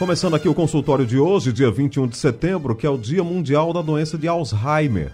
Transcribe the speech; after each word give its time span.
Começando 0.00 0.34
aqui 0.34 0.48
o 0.48 0.54
consultório 0.54 1.04
de 1.04 1.18
hoje, 1.18 1.52
dia 1.52 1.70
21 1.70 2.06
de 2.06 2.16
setembro, 2.16 2.74
que 2.74 2.86
é 2.86 2.90
o 2.90 2.96
Dia 2.96 3.22
Mundial 3.22 3.70
da 3.70 3.82
Doença 3.82 4.16
de 4.16 4.26
Alzheimer. 4.26 5.12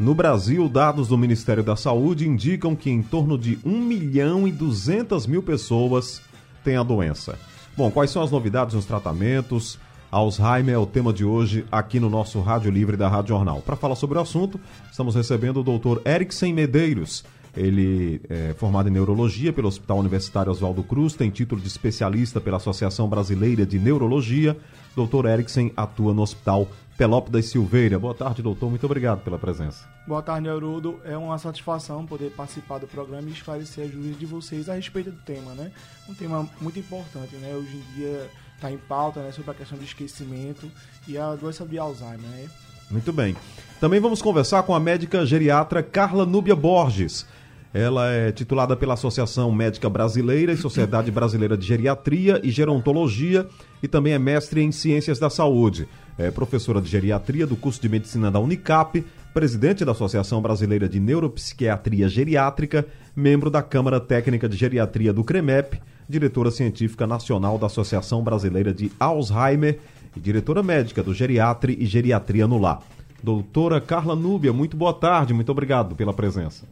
No 0.00 0.14
Brasil, 0.14 0.70
dados 0.70 1.08
do 1.08 1.18
Ministério 1.18 1.62
da 1.62 1.76
Saúde 1.76 2.26
indicam 2.26 2.74
que 2.74 2.88
em 2.88 3.02
torno 3.02 3.36
de 3.36 3.58
1 3.62 3.78
milhão 3.78 4.48
e 4.48 4.50
200 4.50 5.26
mil 5.26 5.42
pessoas 5.42 6.22
têm 6.64 6.78
a 6.78 6.82
doença. 6.82 7.38
Bom, 7.76 7.90
quais 7.90 8.10
são 8.10 8.22
as 8.22 8.30
novidades 8.30 8.74
nos 8.74 8.86
tratamentos? 8.86 9.78
Alzheimer 10.10 10.76
é 10.76 10.78
o 10.78 10.86
tema 10.86 11.12
de 11.12 11.26
hoje 11.26 11.66
aqui 11.70 12.00
no 12.00 12.08
nosso 12.08 12.40
Rádio 12.40 12.70
Livre 12.70 12.96
da 12.96 13.10
Rádio 13.10 13.36
Jornal. 13.36 13.60
Para 13.60 13.76
falar 13.76 13.96
sobre 13.96 14.16
o 14.16 14.22
assunto, 14.22 14.58
estamos 14.90 15.14
recebendo 15.14 15.60
o 15.60 15.62
Dr. 15.62 16.00
Eriksen 16.08 16.54
Medeiros. 16.54 17.22
Ele 17.56 18.20
é 18.28 18.54
formado 18.54 18.88
em 18.88 18.92
neurologia 18.92 19.52
pelo 19.52 19.68
Hospital 19.68 19.98
Universitário 19.98 20.50
Oswaldo 20.50 20.82
Cruz, 20.82 21.14
tem 21.14 21.30
título 21.30 21.60
de 21.60 21.68
especialista 21.68 22.40
pela 22.40 22.56
Associação 22.56 23.08
Brasileira 23.08 23.66
de 23.66 23.78
Neurologia. 23.78 24.56
Dr. 24.96 25.26
Eriksen 25.26 25.72
atua 25.76 26.14
no 26.14 26.22
Hospital 26.22 26.68
Pelópidas 26.96 27.46
Silveira. 27.46 27.98
Boa 27.98 28.14
tarde, 28.14 28.42
doutor. 28.42 28.68
Muito 28.70 28.84
obrigado 28.84 29.22
pela 29.22 29.38
presença. 29.38 29.86
Boa 30.06 30.22
tarde, 30.22 30.42
Neurudo. 30.42 31.00
É 31.04 31.16
uma 31.16 31.38
satisfação 31.38 32.06
poder 32.06 32.30
participar 32.30 32.78
do 32.78 32.86
programa 32.86 33.28
e 33.28 33.32
esclarecer 33.32 33.86
as 33.86 33.90
dúvidas 33.90 34.18
de 34.18 34.26
vocês 34.26 34.68
a 34.68 34.74
respeito 34.74 35.10
do 35.10 35.18
tema, 35.18 35.52
né? 35.52 35.72
Um 36.08 36.14
tema 36.14 36.48
muito 36.60 36.78
importante, 36.78 37.34
né? 37.36 37.54
Hoje 37.54 37.76
em 37.76 37.94
dia 37.94 38.30
está 38.54 38.70
em 38.70 38.78
pauta, 38.78 39.20
né? 39.20 39.32
Sobre 39.32 39.50
a 39.50 39.54
questão 39.54 39.76
do 39.76 39.84
esquecimento 39.84 40.70
e 41.08 41.16
a 41.16 41.34
doença 41.34 41.64
de 41.66 41.78
Alzheimer, 41.78 42.20
né? 42.20 42.48
Muito 42.90 43.12
bem. 43.12 43.34
Também 43.80 43.98
vamos 43.98 44.20
conversar 44.20 44.62
com 44.64 44.74
a 44.74 44.80
médica 44.80 45.24
geriatra 45.24 45.82
Carla 45.82 46.26
Núbia 46.26 46.54
Borges. 46.54 47.26
Ela 47.74 48.10
é 48.10 48.30
titulada 48.30 48.76
pela 48.76 48.94
Associação 48.94 49.50
Médica 49.50 49.88
Brasileira 49.88 50.52
e 50.52 50.56
Sociedade 50.56 51.10
Brasileira 51.10 51.56
de 51.56 51.66
Geriatria 51.66 52.38
e 52.44 52.50
Gerontologia 52.50 53.46
e 53.82 53.88
também 53.88 54.12
é 54.12 54.18
mestre 54.18 54.60
em 54.60 54.70
Ciências 54.70 55.18
da 55.18 55.30
Saúde. 55.30 55.88
É 56.18 56.30
professora 56.30 56.82
de 56.82 56.90
Geriatria 56.90 57.46
do 57.46 57.56
curso 57.56 57.80
de 57.80 57.88
Medicina 57.88 58.30
da 58.30 58.38
Unicap, 58.38 59.02
presidente 59.32 59.86
da 59.86 59.92
Associação 59.92 60.42
Brasileira 60.42 60.86
de 60.86 61.00
Neuropsiquiatria 61.00 62.10
Geriátrica, 62.10 62.86
membro 63.16 63.48
da 63.48 63.62
Câmara 63.62 63.98
Técnica 63.98 64.46
de 64.46 64.56
Geriatria 64.56 65.10
do 65.10 65.24
CREMEP, 65.24 65.80
diretora 66.06 66.50
científica 66.50 67.06
nacional 67.06 67.56
da 67.56 67.68
Associação 67.68 68.22
Brasileira 68.22 68.74
de 68.74 68.92
Alzheimer 69.00 69.78
e 70.14 70.20
diretora 70.20 70.62
médica 70.62 71.02
do 71.02 71.14
Geriatri 71.14 71.78
e 71.80 71.86
Geriatria 71.86 72.46
no 72.46 72.58
Lar. 72.58 72.82
Doutora 73.22 73.80
Carla 73.80 74.14
Núbia, 74.14 74.52
muito 74.52 74.76
boa 74.76 74.92
tarde, 74.92 75.32
muito 75.32 75.50
obrigado 75.50 75.96
pela 75.96 76.12
presença. 76.12 76.66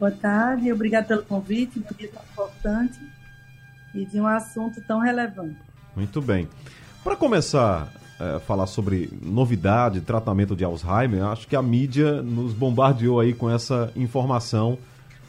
Boa 0.00 0.10
tarde, 0.10 0.72
obrigado 0.72 1.08
pelo 1.08 1.22
convite, 1.22 1.78
um 1.78 1.94
dia 1.94 2.08
tão 2.08 2.22
importante 2.32 2.98
e 3.94 4.06
de 4.06 4.18
um 4.18 4.26
assunto 4.26 4.80
tão 4.80 4.98
relevante. 4.98 5.58
Muito 5.94 6.22
bem. 6.22 6.48
Para 7.04 7.14
começar 7.14 7.92
a 8.18 8.24
é, 8.24 8.38
falar 8.38 8.66
sobre 8.66 9.10
novidade, 9.20 10.00
tratamento 10.00 10.56
de 10.56 10.64
Alzheimer, 10.64 11.24
acho 11.24 11.46
que 11.46 11.54
a 11.54 11.60
mídia 11.60 12.22
nos 12.22 12.54
bombardeou 12.54 13.20
aí 13.20 13.34
com 13.34 13.50
essa 13.50 13.92
informação 13.94 14.78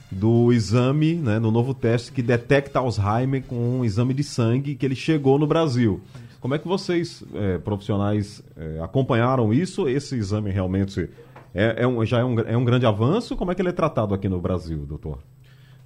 do 0.09 0.53
exame, 0.53 1.15
né, 1.15 1.37
no 1.37 1.51
novo 1.51 1.73
teste 1.73 2.13
que 2.13 2.21
detecta 2.21 2.79
Alzheimer 2.79 3.43
com 3.43 3.79
um 3.79 3.83
exame 3.83 4.13
de 4.13 4.23
sangue 4.23 4.75
que 4.75 4.85
ele 4.85 4.95
chegou 4.95 5.37
no 5.37 5.45
Brasil. 5.45 5.99
Como 6.39 6.55
é 6.55 6.57
que 6.57 6.67
vocês, 6.67 7.21
é, 7.33 7.57
profissionais, 7.57 8.41
é, 8.55 8.79
acompanharam 8.81 9.53
isso? 9.53 9.89
Esse 9.89 10.15
exame 10.15 10.49
realmente 10.49 11.09
é, 11.53 11.83
é 11.83 11.87
um, 11.87 12.05
já 12.05 12.19
é 12.19 12.23
um, 12.23 12.39
é 12.39 12.57
um 12.57 12.63
grande 12.63 12.85
avanço? 12.85 13.35
Como 13.35 13.51
é 13.51 13.55
que 13.55 13.61
ele 13.61 13.69
é 13.69 13.73
tratado 13.73 14.13
aqui 14.13 14.29
no 14.29 14.39
Brasil, 14.39 14.85
doutor? 14.85 15.19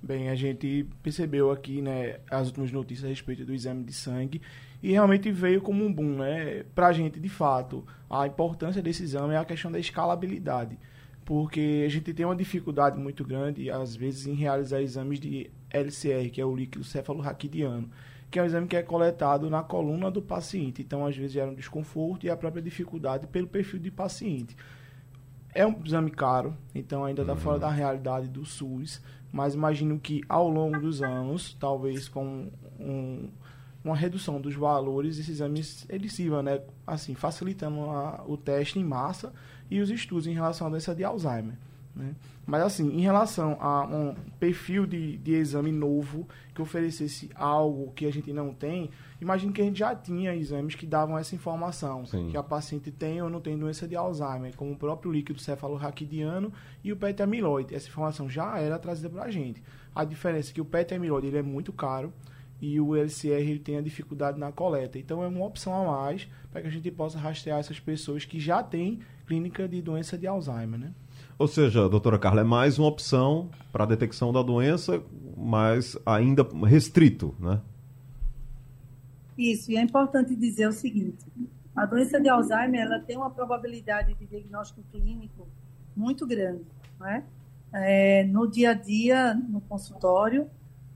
Bem, 0.02 0.30
a 0.30 0.36
gente 0.36 0.88
percebeu 1.02 1.50
aqui 1.50 1.82
né, 1.82 2.18
as 2.30 2.48
últimas 2.48 2.72
notícias 2.72 3.06
a 3.06 3.10
respeito 3.10 3.44
do 3.44 3.52
exame 3.52 3.84
de 3.84 3.92
sangue 3.92 4.40
e 4.84 4.92
realmente 4.92 5.32
veio 5.32 5.62
como 5.62 5.84
um 5.84 5.92
boom. 5.92 6.18
Né? 6.18 6.64
Para 6.76 6.88
a 6.88 6.94
gente, 6.94 7.20
de 7.20 7.30
fato, 7.30 7.84
a 8.08 8.28
importância 8.28 8.84
desse 8.84 9.02
exame 9.02 9.34
é 9.34 9.38
a 9.38 9.44
questão 9.46 9.72
da 9.72 9.80
escalabilidade, 9.80 10.78
porque 11.26 11.84
a 11.84 11.90
gente 11.90 12.14
tem 12.14 12.24
uma 12.24 12.36
dificuldade 12.36 13.00
muito 13.00 13.26
grande, 13.26 13.72
às 13.72 13.96
vezes, 13.96 14.28
em 14.28 14.36
realizar 14.36 14.80
exames 14.80 15.20
de 15.20 15.50
LCR, 15.72 16.30
que 16.30 16.40
é 16.40 16.46
o 16.46 16.56
líquido 16.56 16.84
cefalorraquidiano, 16.84 17.90
que 18.30 18.38
é 18.38 18.44
um 18.44 18.46
exame 18.46 18.68
que 18.68 18.76
é 18.76 18.84
coletado 18.84 19.50
na 19.50 19.64
coluna 19.64 20.12
do 20.12 20.22
paciente. 20.22 20.84
Então, 20.84 21.04
às 21.04 21.18
vezes, 21.18 21.32
gera 21.32 21.50
um 21.50 21.56
desconforto 21.56 22.28
e 22.28 22.30
a 22.30 22.38
própria 22.38 22.62
dificuldade 22.62 23.26
pelo 23.26 23.48
perfil 23.48 23.80
de 23.80 23.90
paciente. 23.90 24.56
É 25.56 25.66
um 25.66 25.74
exame 25.86 26.12
caro, 26.12 26.54
então 26.76 27.06
ainda 27.06 27.22
está 27.22 27.32
uhum. 27.32 27.40
fora 27.40 27.58
da 27.58 27.70
realidade 27.70 28.28
do 28.28 28.44
SUS, 28.44 29.02
mas 29.32 29.54
imagino 29.54 29.98
que 29.98 30.22
ao 30.28 30.50
longo 30.50 30.78
dos 30.82 31.02
anos, 31.02 31.56
talvez 31.58 32.10
com 32.10 32.52
um, 32.78 33.30
uma 33.82 33.96
redução 33.96 34.42
dos 34.42 34.54
valores, 34.54 35.18
esse 35.18 35.32
exame 35.32 35.62
ele 35.88 36.10
sirva, 36.10 36.44
né, 36.44 36.60
assim, 36.86 37.16
facilitando 37.16 37.90
a, 37.90 38.22
o 38.28 38.36
teste 38.36 38.80
em 38.80 38.84
massa 38.84 39.32
e 39.72 39.80
os 39.80 39.90
estudos 39.90 40.28
em 40.28 40.34
relação 40.34 40.68
à 40.68 40.70
doença 40.70 40.94
de 40.94 41.06
Alzheimer. 41.06 41.56
Né? 41.96 42.14
Mas 42.46 42.62
assim, 42.62 42.90
em 42.90 43.02
relação 43.02 43.58
a 43.62 43.86
um 43.86 44.14
perfil 44.38 44.86
de, 44.86 45.16
de 45.18 45.36
exame 45.36 45.72
novo 45.72 46.28
que 46.54 46.62
oferecesse 46.62 47.30
algo 47.34 47.94
que 47.94 48.06
a 48.06 48.12
gente 48.12 48.34
não 48.34 48.54
tem, 48.54 48.90
imagine 49.22 49.52
que 49.52 49.62
a 49.62 49.66
gente 49.66 49.80
já 49.80 49.96
tinha 49.96 50.36
exames 50.36 50.76
que 50.76 50.86
davam 50.86 51.18
essa 51.18 51.36
informação, 51.36 52.06
Sim. 52.06 52.30
que 52.30 52.38
a 52.38 52.44
paciente 52.44 52.92
tem 52.92 53.22
ou 53.22 53.30
não 53.30 53.40
tem 53.40 53.58
doença 53.58 53.88
de 53.88 53.96
Alzheimer, 53.96 54.56
como 54.56 54.72
o 54.72 54.78
próprio 54.78 55.12
líquido 55.12 55.40
cefalorraquidiano 55.40 56.52
e 56.84 56.92
o 56.92 56.98
PET 56.98 57.22
amiloide. 57.22 57.74
Essa 57.74 57.88
informação 57.88 58.30
já 58.30 58.58
era 58.60 58.78
trazida 58.80 59.10
para 59.10 59.24
a 59.24 59.32
gente. 59.32 59.64
A 59.94 60.04
diferença 60.04 60.52
é 60.52 60.54
que 60.54 60.62
o 60.62 60.66
PET 60.66 60.94
amiloide 60.94 61.28
ele 61.28 61.38
é 61.38 61.44
muito 61.44 61.72
caro 61.72 62.14
e 62.62 62.80
o 62.80 62.96
LCR 62.96 63.50
ele 63.50 63.60
tem 63.60 63.78
a 63.78 63.82
dificuldade 63.82 64.40
na 64.40 64.52
coleta. 64.52 64.98
Então 64.98 65.24
é 65.24 65.28
uma 65.28 65.46
opção 65.46 65.74
a 65.74 65.92
mais 65.92 66.28
para 66.52 66.62
que 66.62 66.68
a 66.68 66.72
gente 66.72 66.90
possa 66.92 67.18
rastrear 67.18 67.60
essas 67.60 67.80
pessoas 67.80 68.26
que 68.26 68.40
já 68.40 68.64
têm 68.64 69.00
clínica 69.26 69.68
de 69.68 69.82
doença 69.82 70.18
de 70.18 70.28
Alzheimer, 70.28 70.80
né? 70.80 70.94
Ou 71.38 71.48
seja, 71.48 71.90
doutora 71.90 72.18
Carla, 72.18 72.42
é 72.42 72.44
mais 72.44 72.80
uma 72.80 72.88
opção 72.88 73.50
para 73.72 73.84
a 73.84 73.88
detecção 73.88 74.32
da 74.32 74.42
doença, 74.42 75.02
mas 75.36 75.98
ainda 76.06 76.48
restrito, 76.66 77.36
né? 77.40 77.60
Isso, 79.38 79.72
e 79.72 79.78
é 79.78 79.82
importante 79.82 80.36
dizer 80.36 80.68
o 80.68 80.72
seguinte: 80.72 81.26
a 81.76 81.86
doença 81.86 82.20
de 82.22 82.30
Alzheimer 82.30 82.82
ela 82.82 83.00
tem 83.00 83.18
uma 83.18 83.30
probabilidade 83.30 84.14
de 84.14 84.26
diagnóstico 84.26 84.82
clínico 84.92 85.48
muito 85.96 86.26
grande. 86.26 86.64
Né? 87.00 87.24
É, 87.74 88.24
no 88.24 88.48
dia 88.48 88.72
a 88.72 88.74
dia, 88.74 89.34
no 89.34 89.60
consultório, 89.62 90.50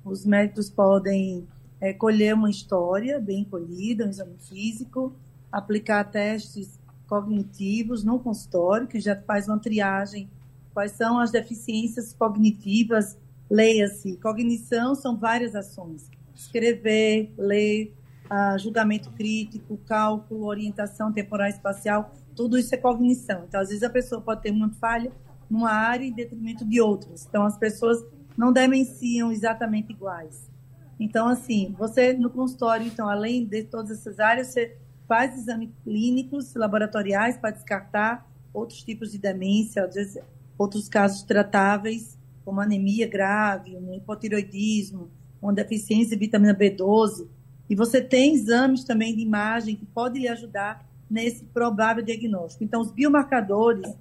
os 0.06 0.26
médicos 0.26 0.70
podem 0.70 1.46
é, 1.82 1.94
colher 1.94 2.34
uma 2.34 2.50
história 2.50 3.20
bem 3.20 3.44
colhida, 3.44 4.06
um 4.06 4.10
exame 4.10 4.38
físico, 4.38 5.14
aplicar 5.52 6.06
testes 6.06 6.80
cognitivos 7.08 8.04
no 8.04 8.20
consultório, 8.20 8.88
que 8.88 9.00
já 9.00 9.16
faz 9.16 9.48
uma 9.48 9.60
triagem. 9.60 10.30
Quais 10.74 10.92
são 10.92 11.20
as 11.20 11.32
deficiências 11.32 12.14
cognitivas? 12.14 13.18
Leia-se. 13.50 14.16
Cognição 14.18 14.96
são 14.96 15.18
várias 15.18 15.56
ações: 15.56 16.10
escrever, 16.36 17.34
ler, 17.38 17.94
uh, 18.32 18.58
julgamento 18.58 19.12
crítico, 19.12 19.78
cálculo, 19.86 20.46
orientação 20.46 21.12
temporal 21.12 21.48
espacial. 21.48 22.14
Tudo 22.36 22.58
isso 22.58 22.74
é 22.74 22.78
cognição. 22.78 23.46
Então, 23.48 23.60
às 23.60 23.70
vezes, 23.70 23.84
a 23.84 23.90
pessoa 23.90 24.22
pode 24.22 24.42
ter 24.42 24.52
uma 24.52 24.70
falha 24.72 25.12
numa 25.50 25.72
área 25.72 26.06
em 26.06 26.14
detrimento 26.14 26.64
de 26.66 26.80
outras. 26.80 27.26
Então, 27.28 27.44
as 27.44 27.58
pessoas 27.58 28.04
não 28.38 28.54
demenciam 28.54 29.32
exatamente 29.32 29.92
iguais. 29.92 30.50
Então, 31.00 31.28
assim, 31.28 31.76
você 31.78 32.14
no 32.14 32.30
consultório, 32.30 32.86
então, 32.86 33.08
além 33.08 33.46
de 33.46 33.64
todas 33.64 33.92
essas 33.92 34.20
áreas, 34.20 34.48
você 34.48 34.78
faz 35.08 35.36
exames 35.38 35.70
clínicos, 35.84 36.54
laboratoriais 36.54 37.38
para 37.38 37.52
descartar 37.52 38.30
outros 38.54 38.84
tipos 38.84 39.12
de 39.12 39.18
demência, 39.18 39.84
às 39.86 39.96
vezes 39.96 40.22
outros 40.58 40.90
casos 40.90 41.24
tratáveis, 41.24 42.18
como 42.44 42.60
anemia 42.60 43.08
grave, 43.08 43.76
um 43.76 43.94
hipotiroidismo, 43.94 45.10
uma 45.42 45.54
deficiência 45.54 46.18
de 46.18 46.26
vitamina 46.26 46.54
B12. 46.54 47.28
E 47.70 47.76
você 47.76 48.02
tem 48.02 48.34
exames 48.34 48.84
também 48.84 49.16
de 49.16 49.22
imagem 49.22 49.76
que 49.76 49.86
podem 49.86 50.24
lhe 50.24 50.28
ajudar 50.28 50.88
nesse 51.10 51.44
provável 51.46 52.04
diagnóstico. 52.04 52.64
Então, 52.64 52.82
os 52.82 52.92
biomarcadores, 52.92 53.94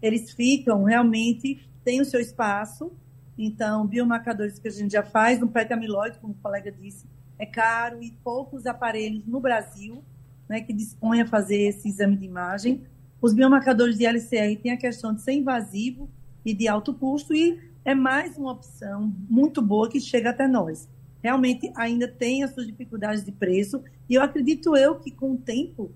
eles 0.00 0.32
ficam 0.32 0.84
realmente, 0.84 1.66
têm 1.84 2.00
o 2.00 2.04
seu 2.04 2.20
espaço. 2.20 2.92
Então, 3.36 3.86
biomarcadores 3.86 4.58
que 4.58 4.68
a 4.68 4.70
gente 4.70 4.92
já 4.92 5.02
faz 5.02 5.40
no 5.40 5.48
PET 5.48 5.72
amiloide, 5.72 6.18
como 6.18 6.32
o 6.32 6.42
colega 6.42 6.70
disse, 6.70 7.06
é 7.38 7.44
caro 7.44 8.02
e 8.02 8.12
poucos 8.24 8.66
aparelhos 8.66 9.26
no 9.26 9.40
Brasil 9.40 10.02
né, 10.48 10.60
que 10.60 10.72
dispõe 10.72 11.20
a 11.20 11.26
fazer 11.26 11.56
esse 11.62 11.88
exame 11.88 12.16
de 12.16 12.24
imagem. 12.24 12.82
Os 13.20 13.32
biomarcadores 13.32 13.98
de 13.98 14.06
LCR 14.06 14.56
têm 14.62 14.72
a 14.72 14.76
questão 14.76 15.14
de 15.14 15.22
ser 15.22 15.32
invasivo 15.32 16.08
e 16.44 16.54
de 16.54 16.68
alto 16.68 16.94
custo 16.94 17.34
e 17.34 17.58
é 17.84 17.94
mais 17.94 18.36
uma 18.36 18.52
opção 18.52 19.12
muito 19.28 19.60
boa 19.60 19.88
que 19.88 20.00
chega 20.00 20.30
até 20.30 20.46
nós. 20.46 20.88
Realmente 21.22 21.72
ainda 21.74 22.06
tem 22.06 22.42
as 22.42 22.52
suas 22.52 22.66
dificuldades 22.66 23.24
de 23.24 23.32
preço 23.32 23.82
e 24.08 24.14
eu 24.14 24.22
acredito 24.22 24.76
eu 24.76 24.96
que 24.96 25.10
com 25.10 25.32
o 25.32 25.36
tempo 25.36 25.90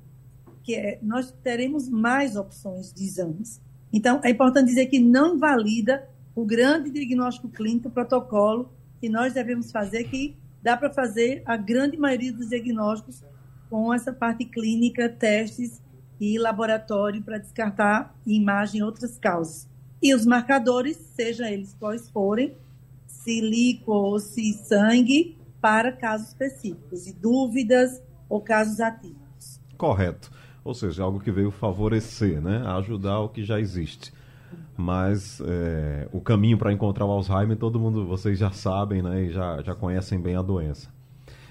que 0.62 0.74
é, 0.74 0.98
nós 1.02 1.32
teremos 1.42 1.88
mais 1.88 2.36
opções 2.36 2.92
de 2.92 3.04
exames. 3.04 3.60
Então 3.92 4.20
é 4.24 4.30
importante 4.30 4.68
dizer 4.68 4.86
que 4.86 4.98
não 4.98 5.36
invalida 5.36 6.08
o 6.34 6.44
grande 6.44 6.90
diagnóstico 6.90 7.48
clínico, 7.48 7.88
o 7.88 7.90
protocolo 7.90 8.72
que 9.00 9.08
nós 9.08 9.32
devemos 9.32 9.72
fazer, 9.72 10.04
que 10.04 10.36
dá 10.62 10.76
para 10.76 10.90
fazer 10.90 11.42
a 11.46 11.56
grande 11.56 11.96
maioria 11.96 12.32
dos 12.32 12.48
diagnósticos 12.48 13.24
com 13.68 13.92
essa 13.94 14.12
parte 14.12 14.44
clínica, 14.44 15.08
testes 15.08 15.80
e 16.20 16.38
laboratório 16.38 17.22
para 17.22 17.38
descartar 17.38 18.14
imagem 18.26 18.80
e 18.80 18.82
outras 18.82 19.16
causas. 19.16 19.68
E 20.02 20.14
os 20.14 20.26
marcadores, 20.26 20.96
seja 21.14 21.50
eles 21.50 21.74
quais 21.78 22.10
forem, 22.10 22.54
se 23.10 23.40
líquido 23.40 23.92
ou 23.92 24.18
se 24.18 24.52
sangue, 24.52 25.38
para 25.60 25.92
casos 25.92 26.28
específicos, 26.28 27.06
e 27.06 27.12
dúvidas 27.12 28.02
ou 28.28 28.40
casos 28.40 28.80
ativos. 28.80 29.60
Correto. 29.76 30.30
Ou 30.64 30.74
seja, 30.74 31.02
algo 31.02 31.20
que 31.20 31.30
veio 31.30 31.50
favorecer, 31.50 32.40
né? 32.40 32.62
ajudar 32.66 33.20
o 33.20 33.28
que 33.28 33.44
já 33.44 33.58
existe. 33.58 34.12
Mas 34.76 35.40
é, 35.44 36.08
o 36.12 36.20
caminho 36.20 36.56
para 36.56 36.72
encontrar 36.72 37.04
o 37.04 37.10
Alzheimer, 37.10 37.56
todo 37.56 37.78
mundo, 37.78 38.06
vocês 38.06 38.38
já 38.38 38.50
sabem, 38.50 39.02
né? 39.02 39.24
E 39.24 39.30
já, 39.30 39.60
já 39.62 39.74
conhecem 39.74 40.18
bem 40.20 40.36
a 40.36 40.42
doença. 40.42 40.88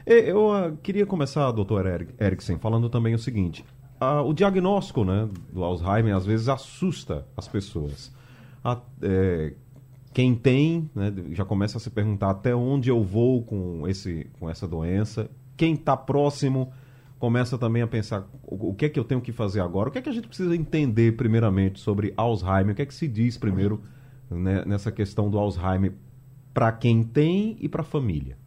Eu 0.05 0.49
uh, 0.49 0.75
queria 0.77 1.05
começar, 1.05 1.51
doutor 1.51 1.85
Eriksen, 2.19 2.57
falando 2.57 2.89
também 2.89 3.13
o 3.13 3.19
seguinte: 3.19 3.63
uh, 4.01 4.27
o 4.27 4.33
diagnóstico 4.33 5.05
né, 5.05 5.29
do 5.53 5.63
Alzheimer 5.63 6.15
às 6.15 6.25
vezes 6.25 6.49
assusta 6.49 7.27
as 7.37 7.47
pessoas. 7.47 8.11
A, 8.63 8.79
é, 9.01 9.53
quem 10.13 10.35
tem 10.35 10.89
né, 10.95 11.13
já 11.31 11.45
começa 11.45 11.77
a 11.77 11.81
se 11.81 11.89
perguntar 11.89 12.31
até 12.31 12.55
onde 12.55 12.89
eu 12.89 13.03
vou 13.03 13.43
com, 13.43 13.87
esse, 13.87 14.27
com 14.39 14.49
essa 14.49 14.67
doença. 14.67 15.29
Quem 15.55 15.73
está 15.73 15.95
próximo 15.95 16.71
começa 17.19 17.57
também 17.57 17.81
a 17.81 17.87
pensar 17.87 18.27
o, 18.43 18.69
o, 18.69 18.73
que 18.73 18.85
é 18.85 18.89
que 18.89 18.99
eu 18.99 19.03
tenho 19.03 19.21
que 19.21 19.31
fazer 19.31 19.59
agora. 19.59 19.89
O 19.89 19.91
que 19.91 19.99
é 19.99 20.01
que 20.01 20.09
a 20.09 20.13
gente 20.13 20.27
precisa 20.27 20.55
entender 20.55 21.15
primeiramente 21.15 21.79
sobre 21.79 22.13
Alzheimer? 22.17 22.71
O 22.71 22.75
que 22.75 22.81
é 22.81 22.85
que 22.85 22.93
se 22.93 23.07
diz 23.07 23.37
primeiro 23.37 23.83
né, 24.29 24.63
nessa 24.65 24.91
questão 24.91 25.29
do 25.29 25.37
Alzheimer 25.37 25.93
para 26.53 26.71
quem 26.71 27.03
tem 27.03 27.57
e 27.59 27.69
para 27.69 27.81
a 27.81 27.85
família? 27.85 28.37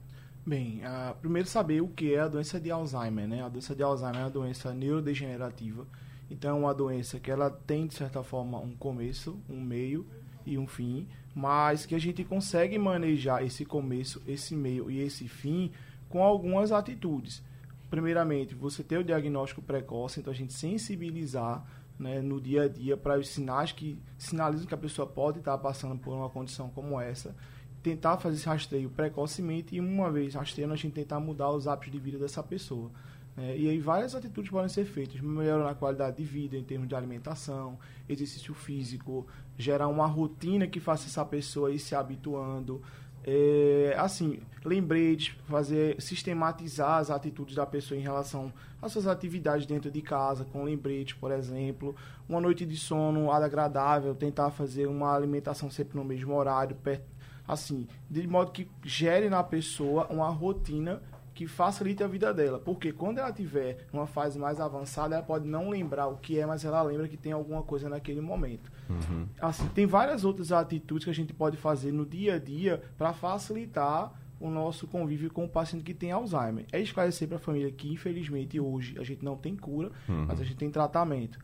Bem, 0.45 0.81
uh, 0.81 1.15
primeiro 1.21 1.47
saber 1.47 1.81
o 1.81 1.89
que 1.89 2.15
é 2.15 2.21
a 2.21 2.29
doença 2.29 2.59
de 2.59 2.69
Alzheimer, 2.69 3.29
né? 3.29 3.45
A 3.45 3.49
doença 3.49 3.77
de 3.77 3.83
Alzheimer 3.85 4.23
é 4.23 4.25
uma 4.25 4.31
doença 4.31 4.75
neurodegenerativa. 4.75 5.87
Então 6.29 6.57
é 6.57 6.61
uma 6.61 6.75
doença 6.75 7.21
que 7.21 7.31
ela 7.31 7.49
tem 7.49 7.87
de 7.87 7.95
certa 7.95 8.25
forma 8.25 8.59
um 8.59 8.75
começo, 8.75 9.39
um 9.49 9.61
meio 9.61 10.05
e 10.45 10.59
um 10.59 10.67
fim, 10.67 11.07
mas 11.35 11.87
que 11.87 11.95
a 11.95 11.99
gente 11.99 12.25
consegue 12.25 12.79
manejar 12.79 13.45
esse 13.45 13.65
começo, 13.65 14.23
esse 14.27 14.55
meio 14.55 14.91
e 14.91 15.01
esse 15.01 15.29
fim 15.29 15.71
com 16.09 16.23
algumas 16.23 16.73
atitudes. 16.73 17.43
Primeiramente, 17.89 18.55
você 18.55 18.83
ter 18.83 18.99
o 18.99 19.05
diagnóstico 19.05 19.63
precoce, 19.63 20.21
então 20.21 20.33
a 20.33 20.37
gente 20.37 20.53
sensibilizar 20.53 21.65
né, 21.99 22.21
no 22.21 22.41
dia 22.41 22.63
a 22.63 22.69
dia 22.69 22.97
para 22.97 23.19
os 23.19 23.29
sinais 23.29 23.73
que 23.73 23.99
sinalizam 24.19 24.67
que 24.67 24.75
a 24.75 24.79
pessoa 24.79 25.07
pode 25.07 25.39
estar 25.39 25.57
passando 25.59 25.99
por 25.99 26.15
uma 26.15 26.29
condição 26.29 26.71
como 26.71 27.01
essa 27.01 27.35
tentar 27.83 28.17
fazer 28.19 28.37
esse 28.37 28.47
rastreio 28.47 28.89
precocemente 28.89 29.75
e 29.75 29.81
uma 29.81 30.11
vez 30.11 30.35
rastreando 30.35 30.73
a 30.73 30.77
gente 30.77 30.93
tentar 30.93 31.19
mudar 31.19 31.51
os 31.51 31.67
hábitos 31.67 31.93
de 31.93 31.99
vida 31.99 32.19
dessa 32.19 32.43
pessoa. 32.43 32.91
É, 33.37 33.57
e 33.57 33.69
aí 33.69 33.79
várias 33.79 34.15
atitudes 34.15 34.51
podem 34.51 34.69
ser 34.69 34.85
feitas, 34.85 35.21
melhorar 35.21 35.71
a 35.71 35.75
qualidade 35.75 36.19
de 36.19 36.25
vida 36.25 36.57
em 36.57 36.63
termos 36.63 36.87
de 36.87 36.95
alimentação, 36.95 37.79
exercício 38.07 38.53
físico, 38.53 39.27
gerar 39.57 39.89
uma 39.89 40.07
rotina 40.07 40.67
que 40.67 40.79
faça 40.79 41.07
essa 41.07 41.25
pessoa 41.25 41.73
ir 41.73 41.79
se 41.79 41.95
habituando, 41.95 42.83
é, 43.25 43.95
assim, 43.97 44.41
lembretes, 44.65 45.35
fazer, 45.49 46.01
sistematizar 46.01 46.99
as 46.99 47.11
atitudes 47.11 47.55
da 47.55 47.65
pessoa 47.65 47.99
em 47.99 48.03
relação 48.03 48.53
às 48.81 48.93
suas 48.93 49.07
atividades 49.07 49.65
dentro 49.65 49.91
de 49.91 50.03
casa, 50.03 50.45
com 50.45 50.65
lembretes, 50.65 51.15
por 51.15 51.31
exemplo, 51.31 51.95
uma 52.29 52.41
noite 52.41 52.67
de 52.67 52.77
sono 52.77 53.31
agradável, 53.31 54.15
tentar 54.15 54.51
fazer 54.51 54.87
uma 54.87 55.15
alimentação 55.15 55.71
sempre 55.71 55.97
no 55.97 56.05
mesmo 56.05 56.35
horário, 56.35 56.75
perto, 56.77 57.07
assim, 57.47 57.87
de 58.11 58.27
modo 58.27 58.51
que 58.51 58.69
gere 58.83 59.31
na 59.31 59.43
pessoa 59.43 60.07
uma 60.09 60.29
rotina 60.29 61.01
que 61.35 61.47
facilite 61.47 62.03
a 62.03 62.07
vida 62.07 62.33
dela. 62.33 62.59
Porque 62.59 62.93
quando 62.93 63.19
ela 63.19 63.33
tiver 63.33 63.87
uma 63.93 64.07
fase 64.07 64.39
mais 64.39 64.61
avançada, 64.61 65.15
ela 65.15 65.25
pode 65.25 65.47
não 65.47 65.71
lembrar 65.71 66.07
o 66.09 66.17
que 66.17 66.39
é, 66.39 66.47
mas 66.47 66.65
ela 66.65 66.83
lembra 66.83 67.09
que 67.09 67.17
tem 67.17 67.33
alguma 67.33 67.63
coisa 67.63 67.89
naquele 67.89 68.21
momento. 68.21 68.71
Uhum. 68.89 69.27
Assim, 69.41 69.67
tem 69.69 69.87
várias 69.87 70.25
outras 70.25 70.53
atitudes 70.53 71.05
que 71.05 71.11
a 71.11 71.15
gente 71.15 71.33
pode 71.33 71.57
fazer 71.57 71.93
no 71.93 72.05
dia 72.05 72.35
a 72.35 72.39
dia 72.39 72.83
para 72.99 73.13
facilitar 73.13 74.13
o 74.39 74.51
nosso 74.51 74.89
convívio 74.89 75.31
com 75.31 75.45
o 75.45 75.49
paciente 75.49 75.85
que 75.85 75.95
tem 75.95 76.11
Alzheimer. 76.11 76.67
É 76.73 76.81
esclarecer 76.81 77.29
para 77.29 77.37
a 77.37 77.41
família 77.41 77.71
que, 77.71 77.93
infelizmente, 77.93 78.59
hoje 78.59 78.99
a 78.99 79.05
gente 79.05 79.25
não 79.25 79.37
tem 79.37 79.57
cura, 79.57 79.91
uhum. 80.09 80.27
mas 80.27 80.41
a 80.41 80.45
gente 80.45 80.57
tem 80.57 80.71
tratamento. 80.71 81.39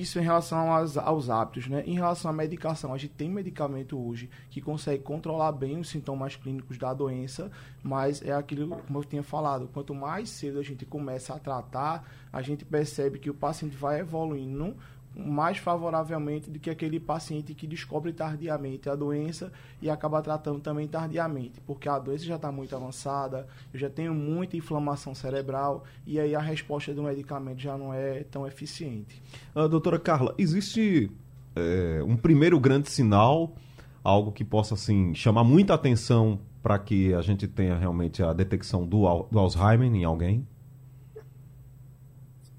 Isso 0.00 0.18
em 0.18 0.22
relação 0.22 0.72
aos, 0.72 0.98
aos, 0.98 1.30
hábitos, 1.30 1.68
né? 1.68 1.84
Em 1.86 1.94
relação 1.94 2.28
à 2.28 2.34
medicação, 2.34 2.92
a 2.92 2.98
gente 2.98 3.12
tem 3.14 3.30
medicamento 3.30 3.96
hoje 3.96 4.28
que 4.50 4.60
consegue 4.60 5.04
controlar 5.04 5.52
bem 5.52 5.78
os 5.78 5.88
sintomas 5.88 6.34
clínicos 6.34 6.76
da 6.76 6.92
doença, 6.92 7.48
mas 7.80 8.20
é 8.20 8.32
aquilo, 8.32 8.76
como 8.88 8.98
eu 8.98 9.04
tinha 9.04 9.22
falado, 9.22 9.70
quanto 9.72 9.94
mais 9.94 10.30
cedo 10.30 10.58
a 10.58 10.64
gente 10.64 10.84
começa 10.84 11.32
a 11.32 11.38
tratar, 11.38 12.10
a 12.32 12.42
gente 12.42 12.64
percebe 12.64 13.20
que 13.20 13.30
o 13.30 13.34
paciente 13.34 13.76
vai 13.76 14.00
evoluindo 14.00 14.74
mais 15.16 15.58
favoravelmente 15.58 16.50
do 16.50 16.58
que 16.58 16.68
aquele 16.68 16.98
paciente 16.98 17.54
que 17.54 17.66
descobre 17.66 18.12
tardiamente 18.12 18.88
a 18.88 18.94
doença 18.94 19.52
e 19.80 19.88
acaba 19.88 20.20
tratando 20.20 20.60
também 20.60 20.88
tardiamente, 20.88 21.60
porque 21.60 21.88
a 21.88 21.98
doença 21.98 22.24
já 22.24 22.36
está 22.36 22.50
muito 22.50 22.74
avançada, 22.74 23.46
eu 23.72 23.78
já 23.78 23.88
tenho 23.88 24.12
muita 24.12 24.56
inflamação 24.56 25.14
cerebral 25.14 25.84
e 26.06 26.18
aí 26.18 26.34
a 26.34 26.40
resposta 26.40 26.92
do 26.92 27.02
medicamento 27.02 27.60
já 27.60 27.78
não 27.78 27.94
é 27.94 28.24
tão 28.24 28.46
eficiente. 28.46 29.22
Uh, 29.54 29.68
doutora 29.68 29.98
Carla, 29.98 30.34
existe 30.36 31.10
é, 31.54 32.02
um 32.04 32.16
primeiro 32.16 32.58
grande 32.58 32.90
sinal, 32.90 33.54
algo 34.02 34.32
que 34.32 34.44
possa 34.44 34.74
assim 34.74 35.14
chamar 35.14 35.44
muita 35.44 35.74
atenção 35.74 36.40
para 36.62 36.78
que 36.78 37.14
a 37.14 37.20
gente 37.20 37.46
tenha 37.46 37.76
realmente 37.76 38.22
a 38.22 38.32
detecção 38.32 38.86
do, 38.86 39.28
do 39.30 39.38
Alzheimer 39.38 39.94
em 39.94 40.04
alguém? 40.04 40.46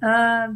Ah, 0.02 0.54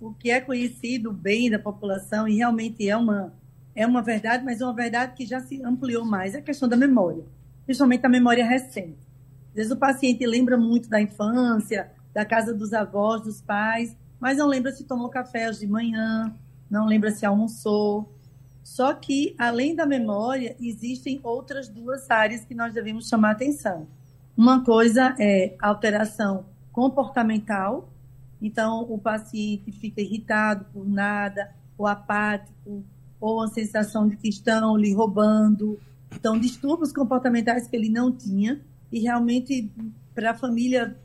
o 0.00 0.12
que 0.12 0.30
é 0.30 0.40
conhecido 0.40 1.12
bem 1.12 1.50
da 1.50 1.58
população 1.58 2.26
e 2.28 2.36
realmente 2.36 2.88
é 2.88 2.96
uma 2.96 3.32
é 3.74 3.86
uma 3.86 4.02
verdade, 4.02 4.44
mas 4.44 4.60
é 4.60 4.64
uma 4.64 4.74
verdade 4.74 5.14
que 5.14 5.24
já 5.24 5.38
se 5.38 5.62
ampliou 5.62 6.04
mais, 6.04 6.34
é 6.34 6.38
a 6.38 6.42
questão 6.42 6.68
da 6.68 6.76
memória, 6.76 7.24
principalmente 7.64 8.04
a 8.04 8.08
memória 8.08 8.44
recente. 8.44 8.98
Às 9.50 9.54
vezes 9.54 9.70
o 9.70 9.76
paciente 9.76 10.26
lembra 10.26 10.58
muito 10.58 10.88
da 10.88 11.00
infância, 11.00 11.88
da 12.12 12.24
casa 12.24 12.52
dos 12.52 12.72
avós, 12.72 13.22
dos 13.22 13.40
pais, 13.40 13.96
mas 14.18 14.38
não 14.38 14.48
lembra 14.48 14.72
se 14.72 14.82
tomou 14.82 15.08
café 15.08 15.48
hoje 15.48 15.60
de 15.60 15.68
manhã, 15.68 16.34
não 16.68 16.86
lembra 16.86 17.12
se 17.12 17.24
almoçou. 17.24 18.12
Só 18.64 18.92
que, 18.92 19.34
além 19.38 19.76
da 19.76 19.86
memória, 19.86 20.56
existem 20.60 21.20
outras 21.22 21.68
duas 21.68 22.10
áreas 22.10 22.44
que 22.44 22.54
nós 22.54 22.74
devemos 22.74 23.08
chamar 23.08 23.30
atenção. 23.30 23.86
Uma 24.36 24.64
coisa 24.64 25.14
é 25.18 25.54
alteração 25.60 26.46
comportamental, 26.72 27.88
então, 28.40 28.82
o 28.82 28.98
paciente 28.98 29.72
fica 29.72 30.00
irritado 30.00 30.66
por 30.72 30.88
nada, 30.88 31.54
ou 31.76 31.86
apático, 31.86 32.84
ou 33.20 33.42
a 33.42 33.48
sensação 33.48 34.08
de 34.08 34.16
que 34.16 34.28
estão 34.28 34.76
lhe 34.76 34.92
roubando. 34.92 35.78
Então, 36.14 36.38
distúrbios 36.38 36.92
comportamentais 36.92 37.66
que 37.66 37.76
ele 37.76 37.88
não 37.88 38.12
tinha, 38.12 38.60
e 38.90 39.00
realmente, 39.00 39.70
para 40.14 40.30
a 40.30 40.34
família, 40.34 40.96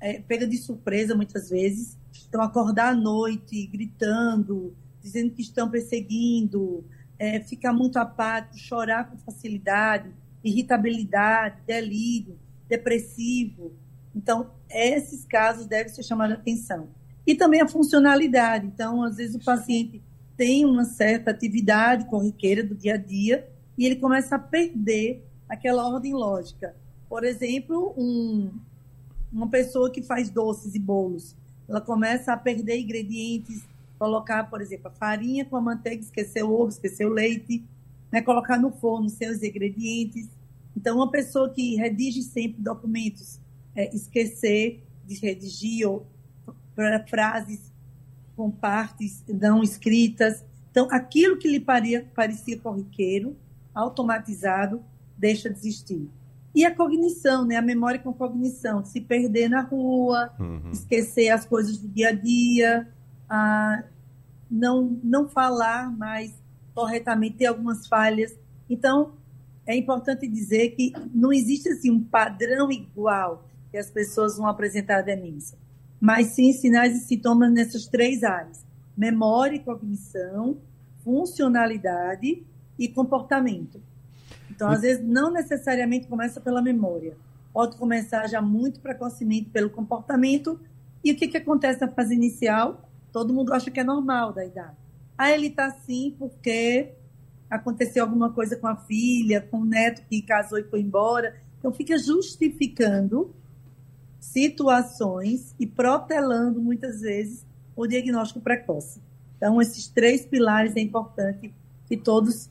é, 0.00 0.20
pega 0.20 0.46
de 0.46 0.58
surpresa 0.58 1.14
muitas 1.14 1.48
vezes. 1.48 1.96
Então, 2.28 2.42
acordar 2.42 2.92
à 2.92 2.94
noite 2.94 3.66
gritando, 3.66 4.74
dizendo 5.00 5.30
que 5.30 5.42
estão 5.42 5.70
perseguindo, 5.70 6.84
é, 7.18 7.40
ficar 7.40 7.72
muito 7.72 7.98
apático, 7.98 8.58
chorar 8.58 9.10
com 9.10 9.16
facilidade, 9.18 10.10
irritabilidade, 10.42 11.56
delírio, 11.66 12.36
depressivo. 12.68 13.72
Então, 14.14 14.50
esses 14.70 15.24
casos 15.24 15.66
devem 15.66 15.92
ser 15.92 16.02
chamados 16.02 16.36
a 16.36 16.38
atenção. 16.38 16.88
E 17.26 17.34
também 17.34 17.60
a 17.60 17.68
funcionalidade. 17.68 18.66
Então, 18.66 19.02
às 19.02 19.16
vezes, 19.16 19.34
o 19.34 19.44
paciente 19.44 20.02
tem 20.36 20.64
uma 20.64 20.84
certa 20.84 21.30
atividade 21.30 22.06
corriqueira 22.06 22.62
do 22.62 22.74
dia 22.74 22.94
a 22.94 22.98
dia 22.98 23.48
e 23.78 23.86
ele 23.86 23.96
começa 23.96 24.36
a 24.36 24.38
perder 24.38 25.24
aquela 25.48 25.86
ordem 25.86 26.12
lógica. 26.12 26.74
Por 27.08 27.24
exemplo, 27.24 27.94
um, 27.96 28.50
uma 29.32 29.48
pessoa 29.48 29.90
que 29.90 30.02
faz 30.02 30.30
doces 30.30 30.74
e 30.74 30.78
bolos, 30.78 31.36
ela 31.68 31.80
começa 31.80 32.32
a 32.32 32.36
perder 32.36 32.80
ingredientes, 32.80 33.62
colocar, 33.98 34.50
por 34.50 34.60
exemplo, 34.60 34.88
a 34.88 34.90
farinha 34.90 35.44
com 35.44 35.56
a 35.56 35.60
manteiga, 35.60 36.02
esquecer 36.02 36.42
o 36.42 36.52
ovo, 36.52 36.68
esquecer 36.68 37.06
o 37.06 37.10
leite, 37.10 37.64
né, 38.10 38.20
colocar 38.20 38.58
no 38.58 38.70
forno 38.70 39.08
seus 39.08 39.42
ingredientes. 39.42 40.28
Então, 40.76 40.96
uma 40.96 41.10
pessoa 41.10 41.48
que 41.48 41.76
redige 41.76 42.22
sempre 42.22 42.60
documentos 42.60 43.40
é, 43.74 43.94
esquecer 43.94 44.82
de 45.06 45.14
redigir 45.16 45.88
ou 45.88 46.06
frases 47.08 47.72
com 48.36 48.50
partes 48.50 49.22
não 49.28 49.62
escritas. 49.62 50.44
Então, 50.70 50.88
aquilo 50.90 51.38
que 51.38 51.48
lhe 51.48 51.60
paria, 51.60 52.10
parecia 52.14 52.58
corriqueiro, 52.58 53.36
automatizado, 53.74 54.82
deixa 55.16 55.48
de 55.48 55.58
existir. 55.58 56.10
E 56.54 56.64
a 56.64 56.74
cognição, 56.74 57.44
né? 57.44 57.56
a 57.56 57.62
memória 57.62 57.98
com 57.98 58.12
cognição, 58.12 58.84
se 58.84 59.00
perder 59.00 59.48
na 59.48 59.60
rua, 59.60 60.32
uhum. 60.38 60.70
esquecer 60.72 61.28
as 61.28 61.44
coisas 61.44 61.78
do 61.78 61.88
dia 61.88 62.08
a 62.08 62.12
dia, 62.12 62.88
a 63.28 63.84
não, 64.50 64.98
não 65.02 65.28
falar 65.28 65.90
mais 65.90 66.32
corretamente, 66.74 67.38
ter 67.38 67.46
algumas 67.46 67.86
falhas. 67.86 68.36
Então, 68.68 69.14
é 69.66 69.76
importante 69.76 70.28
dizer 70.28 70.70
que 70.70 70.92
não 71.12 71.32
existe 71.32 71.68
assim, 71.68 71.90
um 71.90 72.02
padrão 72.02 72.70
igual 72.70 73.48
que 73.74 73.78
as 73.78 73.90
pessoas 73.90 74.36
vão 74.36 74.46
apresentar 74.46 75.02
demência, 75.02 75.58
mas 76.00 76.28
sim 76.28 76.52
sinais 76.52 76.96
e 76.96 77.00
sintomas 77.00 77.52
nessas 77.52 77.88
três 77.88 78.22
áreas: 78.22 78.64
memória 78.96 79.56
e 79.56 79.58
cognição, 79.58 80.58
funcionalidade 81.02 82.46
e 82.78 82.88
comportamento. 82.88 83.82
Então, 84.48 84.70
às 84.70 84.82
vezes, 84.82 85.04
não 85.04 85.32
necessariamente 85.32 86.06
começa 86.06 86.40
pela 86.40 86.62
memória, 86.62 87.16
pode 87.52 87.76
começar 87.76 88.28
já 88.28 88.40
muito 88.40 88.78
precocemente 88.78 89.50
pelo 89.50 89.68
comportamento. 89.68 90.60
E 91.02 91.10
o 91.10 91.16
que, 91.16 91.26
que 91.26 91.38
acontece 91.38 91.80
na 91.80 91.88
fase 91.88 92.14
inicial? 92.14 92.88
Todo 93.12 93.34
mundo 93.34 93.52
acha 93.52 93.72
que 93.72 93.80
é 93.80 93.84
normal 93.84 94.32
da 94.32 94.44
idade. 94.44 94.76
Ah, 95.18 95.32
ele 95.32 95.48
está 95.48 95.66
assim 95.66 96.14
porque 96.16 96.92
aconteceu 97.50 98.04
alguma 98.04 98.30
coisa 98.30 98.54
com 98.54 98.68
a 98.68 98.76
filha, 98.76 99.40
com 99.40 99.62
o 99.62 99.64
neto 99.64 100.00
que 100.08 100.22
casou 100.22 100.60
e 100.60 100.62
foi 100.62 100.80
embora. 100.80 101.34
Então, 101.58 101.72
fica 101.72 101.98
justificando 101.98 103.34
situações 104.24 105.54
e 105.60 105.66
protelando, 105.66 106.60
muitas 106.60 107.02
vezes, 107.02 107.46
o 107.76 107.86
diagnóstico 107.86 108.40
precoce. 108.40 109.00
Então, 109.36 109.60
esses 109.60 109.86
três 109.86 110.24
pilares 110.24 110.74
é 110.76 110.80
importante 110.80 111.52
que 111.86 111.96
todos 111.96 112.48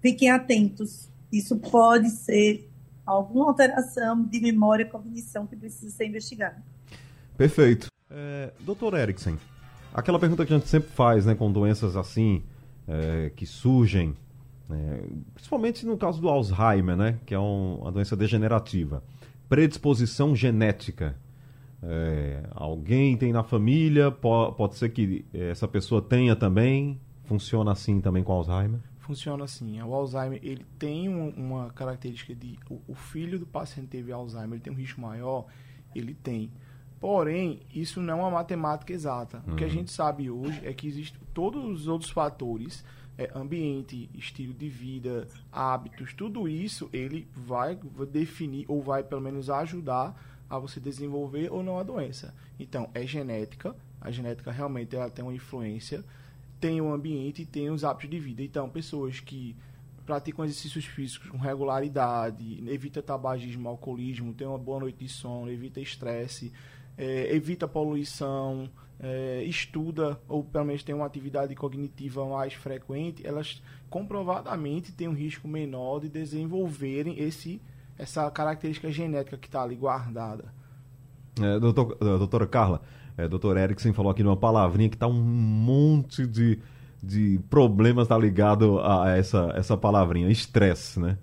fiquem 0.00 0.30
atentos. 0.30 1.10
Isso 1.32 1.56
pode 1.56 2.10
ser 2.10 2.70
alguma 3.04 3.48
alteração 3.48 4.22
de 4.22 4.40
memória 4.40 4.84
e 4.84 4.86
cognição 4.86 5.46
que 5.46 5.56
precisa 5.56 5.90
ser 5.90 6.06
investigada. 6.06 6.62
Perfeito. 7.36 7.88
É, 8.10 8.52
Erickson, 9.02 9.36
aquela 9.92 10.18
pergunta 10.18 10.46
que 10.46 10.54
a 10.54 10.58
gente 10.58 10.68
sempre 10.68 10.90
faz, 10.90 11.26
né, 11.26 11.34
com 11.34 11.50
doenças 11.50 11.96
assim, 11.96 12.42
é, 12.86 13.30
que 13.34 13.44
surgem, 13.44 14.16
é, 14.70 15.02
principalmente 15.34 15.84
no 15.84 15.98
caso 15.98 16.20
do 16.20 16.28
Alzheimer, 16.28 16.96
né, 16.96 17.18
que 17.26 17.34
é 17.34 17.38
um, 17.38 17.80
uma 17.80 17.90
doença 17.90 18.16
degenerativa. 18.16 19.02
Predisposição 19.48 20.34
genética. 20.36 21.16
É, 21.82 22.42
alguém 22.50 23.16
tem 23.16 23.32
na 23.32 23.42
família, 23.42 24.10
pode, 24.10 24.56
pode 24.56 24.74
ser 24.74 24.88
que 24.90 25.24
essa 25.32 25.66
pessoa 25.68 26.02
tenha 26.02 26.34
também. 26.34 27.00
Funciona 27.24 27.72
assim 27.72 28.00
também 28.00 28.22
com 28.22 28.32
Alzheimer? 28.32 28.80
Funciona 28.98 29.44
assim. 29.44 29.80
O 29.82 29.94
Alzheimer 29.94 30.40
ele 30.42 30.66
tem 30.78 31.08
um, 31.08 31.30
uma 31.30 31.70
característica 31.70 32.34
de 32.34 32.58
o, 32.68 32.80
o, 32.88 32.94
filho 32.94 33.38
do 33.38 33.46
paciente 33.46 33.88
teve 33.88 34.12
Alzheimer, 34.12 34.54
ele 34.54 34.60
tem 34.60 34.72
um 34.72 34.76
risco 34.76 35.00
maior, 35.00 35.46
ele 35.94 36.14
tem. 36.14 36.50
Porém, 37.00 37.60
isso 37.72 38.02
não 38.02 38.14
é 38.14 38.16
uma 38.16 38.30
matemática 38.30 38.92
exata. 38.92 39.42
Uhum. 39.46 39.52
O 39.52 39.56
que 39.56 39.64
a 39.64 39.66
uhum. 39.66 39.72
gente 39.72 39.92
sabe 39.92 40.30
hoje 40.30 40.60
é 40.64 40.72
que 40.72 40.86
existem 40.86 41.20
todos 41.32 41.64
os 41.64 41.86
outros 41.86 42.10
fatores, 42.10 42.84
é, 43.18 43.28
ambiente, 43.34 44.08
estilo 44.14 44.54
de 44.54 44.68
vida, 44.68 45.26
hábitos, 45.50 46.14
tudo 46.14 46.48
isso 46.48 46.88
ele 46.92 47.28
vai 47.34 47.76
definir 48.10 48.64
ou 48.68 48.80
vai 48.80 49.02
pelo 49.02 49.20
menos 49.20 49.50
ajudar 49.50 50.46
a 50.48 50.58
você 50.58 50.78
desenvolver 50.78 51.52
ou 51.52 51.62
não 51.62 51.78
a 51.78 51.82
doença. 51.82 52.32
Então, 52.58 52.88
é 52.94 53.04
genética, 53.04 53.76
a 54.00 54.10
genética 54.12 54.52
realmente 54.52 54.94
ela 54.94 55.10
tem 55.10 55.24
uma 55.24 55.34
influência, 55.34 56.04
tem 56.60 56.80
o 56.80 56.92
ambiente 56.92 57.42
e 57.42 57.46
tem 57.46 57.68
os 57.70 57.84
hábitos 57.84 58.08
de 58.08 58.20
vida. 58.20 58.42
Então, 58.42 58.70
pessoas 58.70 59.18
que 59.18 59.56
praticam 60.06 60.44
exercícios 60.44 60.86
físicos 60.86 61.28
com 61.28 61.36
regularidade, 61.36 62.64
evita 62.66 63.02
tabagismo, 63.02 63.68
alcoolismo, 63.68 64.32
tem 64.32 64.46
uma 64.46 64.56
boa 64.56 64.80
noite 64.80 65.04
de 65.04 65.08
sono, 65.08 65.50
evita 65.50 65.80
estresse, 65.80 66.52
é, 66.98 67.34
evita 67.34 67.68
poluição, 67.68 68.68
é, 69.00 69.44
estuda 69.44 70.20
ou 70.28 70.42
pelo 70.42 70.64
menos 70.64 70.82
tem 70.82 70.94
uma 70.94 71.06
atividade 71.06 71.54
cognitiva 71.54 72.26
mais 72.26 72.52
frequente, 72.52 73.24
elas 73.24 73.62
comprovadamente 73.88 74.92
têm 74.92 75.08
um 75.08 75.14
risco 75.14 75.46
menor 75.46 76.00
de 76.00 76.08
desenvolverem 76.08 77.18
esse, 77.20 77.62
essa 77.96 78.28
característica 78.30 78.90
genética 78.90 79.38
que 79.38 79.46
está 79.46 79.62
ali 79.62 79.76
guardada. 79.76 80.52
É, 81.40 81.60
doutor, 81.60 81.96
doutora 81.96 82.46
Carla, 82.46 82.82
é, 83.16 83.28
doutor 83.28 83.56
Erickson 83.56 83.92
falou 83.92 84.10
aqui 84.10 84.24
numa 84.24 84.36
palavrinha 84.36 84.88
que 84.88 84.96
está 84.96 85.06
um 85.06 85.12
monte 85.12 86.26
de, 86.26 86.58
de 87.00 87.40
problemas 87.48 88.08
tá 88.08 88.18
ligado 88.18 88.80
a 88.80 89.16
essa, 89.16 89.52
essa 89.54 89.76
palavrinha, 89.76 90.28
estresse, 90.28 90.98
né? 90.98 91.16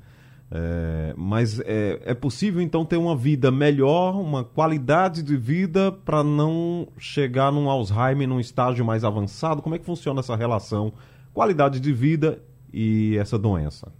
É, 0.51 1.13
mas 1.17 1.59
é, 1.61 1.99
é 2.05 2.13
possível 2.13 2.61
então 2.61 2.85
ter 2.85 2.97
uma 2.97 3.15
vida 3.15 3.49
melhor, 3.51 4.15
uma 4.19 4.43
qualidade 4.43 5.23
de 5.23 5.35
vida 5.35 5.91
para 5.91 6.23
não 6.23 6.87
chegar 6.99 7.51
num 7.51 7.69
Alzheimer 7.69 8.27
num 8.27 8.39
estágio 8.39 8.85
mais 8.85 9.03
avançado? 9.03 9.61
Como 9.61 9.75
é 9.75 9.79
que 9.79 9.85
funciona 9.85 10.19
essa 10.19 10.35
relação 10.35 10.93
qualidade 11.33 11.79
de 11.79 11.91
vida 11.91 12.41
e 12.71 13.17
essa 13.17 13.37
doença? 13.37 13.91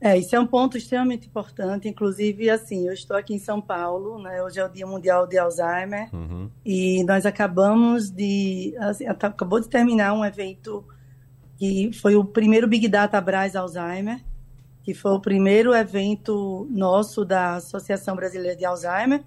É, 0.00 0.18
isso 0.18 0.36
é 0.36 0.40
um 0.40 0.46
ponto 0.46 0.76
extremamente 0.76 1.26
importante. 1.26 1.88
Inclusive, 1.88 2.50
assim, 2.50 2.86
eu 2.86 2.92
estou 2.92 3.16
aqui 3.16 3.34
em 3.34 3.38
São 3.38 3.58
Paulo, 3.58 4.22
né? 4.22 4.42
Hoje 4.42 4.60
é 4.60 4.64
o 4.64 4.68
Dia 4.68 4.86
Mundial 4.86 5.26
de 5.26 5.38
Alzheimer 5.38 6.14
uhum. 6.14 6.50
e 6.62 7.02
nós 7.04 7.24
acabamos 7.24 8.10
de, 8.10 8.74
assim, 8.80 9.06
acabou 9.06 9.60
de 9.60 9.68
terminar 9.68 10.12
um 10.12 10.22
evento 10.22 10.84
que 11.56 11.90
foi 11.92 12.16
o 12.16 12.24
primeiro 12.24 12.66
Big 12.66 12.88
Data 12.88 13.20
Braz 13.20 13.54
Alzheimer, 13.54 14.20
que 14.82 14.92
foi 14.92 15.12
o 15.12 15.20
primeiro 15.20 15.74
evento 15.74 16.66
nosso 16.70 17.24
da 17.24 17.56
Associação 17.56 18.14
Brasileira 18.14 18.56
de 18.56 18.64
Alzheimer, 18.64 19.22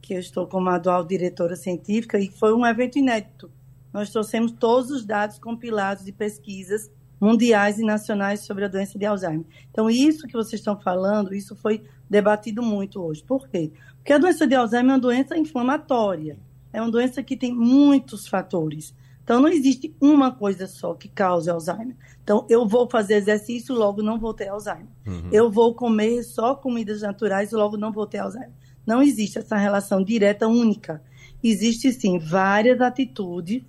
que 0.00 0.14
eu 0.14 0.20
estou 0.20 0.46
como 0.46 0.68
atual 0.68 1.04
diretora 1.04 1.56
científica, 1.56 2.18
e 2.18 2.28
foi 2.28 2.54
um 2.54 2.66
evento 2.66 2.98
inédito. 2.98 3.50
Nós 3.92 4.10
trouxemos 4.10 4.52
todos 4.52 4.90
os 4.90 5.04
dados 5.04 5.38
compilados 5.38 6.04
de 6.04 6.12
pesquisas 6.12 6.90
mundiais 7.20 7.78
e 7.78 7.84
nacionais 7.84 8.40
sobre 8.40 8.64
a 8.64 8.68
doença 8.68 8.98
de 8.98 9.04
Alzheimer. 9.04 9.44
Então, 9.70 9.90
isso 9.90 10.26
que 10.26 10.32
vocês 10.32 10.60
estão 10.60 10.78
falando, 10.80 11.34
isso 11.34 11.54
foi 11.56 11.82
debatido 12.08 12.62
muito 12.62 13.02
hoje. 13.02 13.22
Por 13.22 13.48
quê? 13.48 13.70
Porque 13.96 14.12
a 14.12 14.18
doença 14.18 14.46
de 14.46 14.54
Alzheimer 14.54 14.92
é 14.92 14.94
uma 14.94 15.00
doença 15.00 15.36
inflamatória. 15.36 16.38
É 16.72 16.80
uma 16.80 16.90
doença 16.90 17.22
que 17.22 17.36
tem 17.36 17.54
muitos 17.54 18.26
fatores. 18.26 18.94
Então, 19.30 19.40
não 19.40 19.48
existe 19.48 19.94
uma 20.00 20.32
coisa 20.32 20.66
só 20.66 20.92
que 20.92 21.06
cause 21.08 21.48
Alzheimer. 21.48 21.94
Então, 22.20 22.44
eu 22.48 22.66
vou 22.66 22.90
fazer 22.90 23.14
exercício, 23.14 23.72
logo 23.72 24.02
não 24.02 24.18
vou 24.18 24.34
ter 24.34 24.48
Alzheimer. 24.48 24.88
Uhum. 25.06 25.28
Eu 25.30 25.48
vou 25.48 25.72
comer 25.72 26.24
só 26.24 26.56
comidas 26.56 27.02
naturais, 27.02 27.52
logo 27.52 27.76
não 27.76 27.92
vou 27.92 28.08
ter 28.08 28.18
Alzheimer. 28.18 28.50
Não 28.84 29.00
existe 29.00 29.38
essa 29.38 29.56
relação 29.56 30.02
direta 30.02 30.48
única. 30.48 31.00
Existe, 31.44 31.92
sim, 31.92 32.18
várias 32.18 32.80
atitudes 32.80 33.62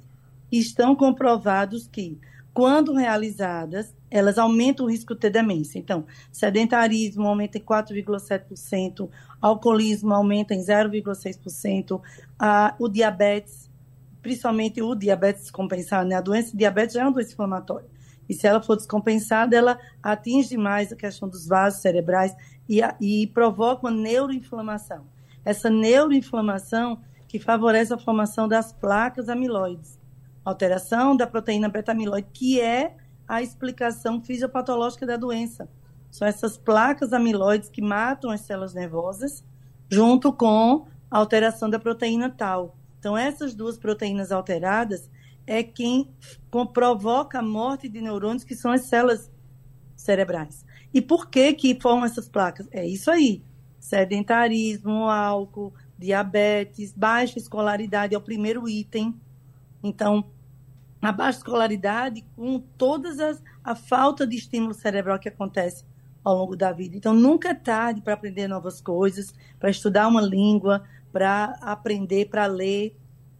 que 0.49 0.57
estão 0.57 0.95
comprovados 0.95 1.85
que, 1.85 2.17
quando 2.55 2.95
realizadas, 2.95 3.93
elas 4.09 4.39
aumentam 4.39 4.87
o 4.87 4.89
risco 4.89 5.13
de 5.13 5.19
ter 5.19 5.29
demência. 5.29 5.77
Então, 5.77 6.07
sedentarismo 6.31 7.27
aumenta 7.27 7.59
em 7.59 7.61
4,7%, 7.61 9.07
alcoolismo 9.39 10.11
aumenta 10.11 10.55
em 10.55 10.59
0,6%, 10.59 12.01
o 12.79 12.89
diabetes 12.89 13.69
principalmente 14.21 14.81
o 14.81 14.95
diabetes 14.95 15.43
descompensado, 15.43 16.07
né? 16.07 16.15
A 16.15 16.21
doença 16.21 16.55
diabetes 16.55 16.93
já 16.93 17.01
é 17.01 17.05
uma 17.05 17.11
doença 17.11 17.33
inflamatória. 17.33 17.87
E 18.29 18.33
se 18.33 18.47
ela 18.47 18.61
for 18.61 18.75
descompensada, 18.75 19.55
ela 19.55 19.79
atinge 20.01 20.55
mais 20.55 20.91
a 20.91 20.95
questão 20.95 21.27
dos 21.27 21.47
vasos 21.47 21.81
cerebrais 21.81 22.33
e, 22.67 22.81
a, 22.81 22.95
e 23.01 23.27
provoca 23.27 23.87
uma 23.87 23.91
neuroinflamação. 23.91 25.05
Essa 25.43 25.69
neuroinflamação 25.69 27.01
que 27.27 27.39
favorece 27.39 27.93
a 27.93 27.97
formação 27.97 28.47
das 28.47 28.71
placas 28.71 29.27
amiloides, 29.27 29.99
alteração 30.45 31.15
da 31.15 31.25
proteína 31.25 31.69
beta-amiloide, 31.69 32.27
que 32.33 32.61
é 32.61 32.95
a 33.27 33.41
explicação 33.41 34.21
fisiopatológica 34.21 35.05
da 35.05 35.17
doença. 35.17 35.69
São 36.09 36.27
essas 36.27 36.57
placas 36.57 37.13
amiloides 37.13 37.69
que 37.69 37.81
matam 37.81 38.29
as 38.29 38.41
células 38.41 38.73
nervosas, 38.73 39.43
junto 39.89 40.33
com 40.33 40.85
a 41.09 41.17
alteração 41.17 41.69
da 41.69 41.79
proteína 41.79 42.29
tal. 42.29 42.77
Então, 43.01 43.17
essas 43.17 43.55
duas 43.55 43.79
proteínas 43.79 44.31
alteradas 44.31 45.09
é 45.47 45.63
quem 45.63 46.13
provoca 46.71 47.39
a 47.39 47.41
morte 47.41 47.89
de 47.89 47.99
neurônios, 47.99 48.43
que 48.43 48.55
são 48.55 48.71
as 48.71 48.81
células 48.81 49.31
cerebrais. 49.95 50.63
E 50.93 51.01
por 51.01 51.27
que 51.27 51.51
que 51.53 51.79
formam 51.81 52.05
essas 52.05 52.29
placas? 52.29 52.67
É 52.71 52.85
isso 52.85 53.09
aí. 53.09 53.43
Sedentarismo, 53.79 55.09
álcool, 55.09 55.73
diabetes, 55.97 56.93
baixa 56.93 57.39
escolaridade 57.39 58.13
é 58.13 58.17
o 58.19 58.21
primeiro 58.21 58.69
item. 58.69 59.19
Então, 59.81 60.23
a 61.01 61.11
baixa 61.11 61.39
escolaridade 61.39 62.23
com 62.35 62.59
todas 62.77 63.19
as 63.19 63.41
a 63.63 63.73
falta 63.73 64.27
de 64.27 64.35
estímulo 64.35 64.75
cerebral 64.75 65.17
que 65.17 65.27
acontece 65.27 65.83
ao 66.23 66.35
longo 66.35 66.55
da 66.55 66.71
vida. 66.71 66.95
Então, 66.95 67.15
nunca 67.15 67.49
é 67.49 67.55
tarde 67.55 67.99
para 67.99 68.13
aprender 68.13 68.47
novas 68.47 68.79
coisas, 68.79 69.33
para 69.59 69.71
estudar 69.71 70.07
uma 70.07 70.21
língua, 70.21 70.83
para 71.11 71.57
aprender, 71.61 72.29
para 72.29 72.45
ler, 72.45 72.95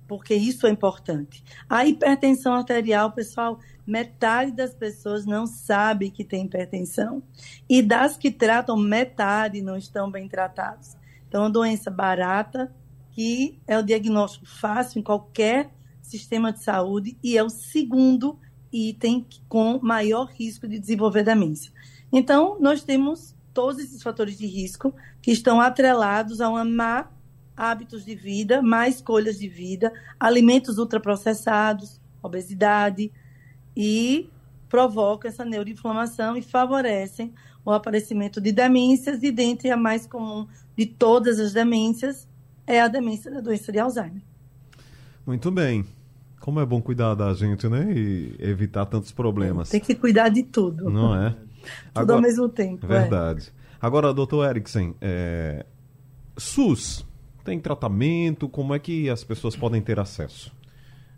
porque 0.08 0.36
isso 0.36 0.68
é 0.68 0.70
importante. 0.70 1.44
A 1.70 1.86
hipertensão 1.86 2.54
arterial, 2.54 3.12
pessoal, 3.12 3.60
metade 3.88 4.52
das 4.52 4.74
pessoas 4.74 5.26
não 5.26 5.48
sabe 5.48 6.10
que 6.10 6.26
tem 6.26 6.46
hipertensão. 6.46 7.24
E 7.70 7.82
das 7.82 8.18
que 8.18 8.30
tratam, 8.30 8.76
metade 8.76 9.62
não 9.62 9.78
estão 9.78 10.12
bem 10.12 10.28
tratados. 10.28 10.98
Então, 11.28 11.42
é 11.42 11.44
uma 11.46 11.50
doença 11.50 11.90
barata, 11.90 12.74
que 13.12 13.60
é 13.66 13.78
o 13.78 13.84
diagnóstico 13.84 14.46
fácil 14.46 15.00
em 15.00 15.04
qualquer 15.04 15.72
sistema 16.02 16.52
de 16.52 16.62
saúde 16.62 17.18
e 17.24 17.38
é 17.38 17.44
o 17.44 17.50
segundo 17.50 18.38
item 18.72 19.26
com 19.48 19.80
maior 19.82 20.26
risco 20.26 20.68
de 20.68 20.80
desenvolver 20.80 21.24
demência. 21.24 21.72
Então, 22.12 22.58
nós 22.60 22.84
temos 22.84 23.36
todos 23.54 23.80
esses 23.80 24.02
fatores 24.02 24.38
de 24.38 24.46
risco 24.46 24.94
que 25.22 25.32
estão 25.32 25.60
atrelados 25.62 26.42
a 26.42 26.50
uma 26.50 26.66
má 26.66 27.10
hábitos 27.56 28.06
de 28.06 28.16
vida, 28.16 28.62
má 28.62 28.88
escolhas 28.88 29.38
de 29.38 29.48
vida, 29.48 29.92
alimentos 30.20 30.78
ultraprocessados, 30.78 32.00
obesidade 32.22 33.12
e 33.76 34.30
provocam 34.70 35.30
essa 35.30 35.44
neuroinflamação 35.44 36.38
e 36.38 36.42
favorecem 36.42 37.34
o 37.64 37.72
aparecimento 37.72 38.40
de 38.40 38.52
demências 38.52 39.22
e 39.22 39.32
dentre 39.32 39.70
a 39.70 39.78
mais 39.78 40.08
comum 40.08 40.48
de 40.76 40.86
todas 40.86 41.40
as 41.40 41.54
demências 41.54 42.28
é 42.66 42.82
a 42.82 42.88
demência 42.88 43.30
da 43.30 43.42
doença 43.42 43.72
de 43.72 43.80
Alzheimer. 43.80 44.22
Muito 45.26 45.52
bem. 45.52 45.86
Como 46.40 46.60
é 46.60 46.66
bom 46.66 46.82
cuidar 46.82 47.14
da 47.14 47.34
gente, 47.34 47.68
né? 47.68 47.92
E 47.94 48.36
evitar 48.40 48.86
tantos 48.88 49.12
problemas. 49.12 49.70
Tem 49.70 49.80
que 49.80 49.94
cuidar 49.94 50.30
de 50.30 50.42
tudo. 50.42 50.90
Não 50.90 51.16
é? 51.16 51.30
tudo 51.30 51.50
Agora, 51.94 52.16
ao 52.16 52.22
mesmo 52.22 52.50
tempo. 52.50 52.86
É. 52.86 53.02
Verdade. 53.02 53.50
É. 53.50 53.62
Agora, 53.80 54.14
doutor 54.14 54.50
Eriksen, 54.50 54.96
é... 55.00 55.66
SUS 56.38 57.06
tem 57.44 57.60
tratamento? 57.60 58.48
Como 58.48 58.74
é 58.74 58.80
que 58.80 59.10
as 59.10 59.24
pessoas 59.24 59.56
podem 59.56 59.82
ter 59.82 60.00
acesso? 60.00 60.52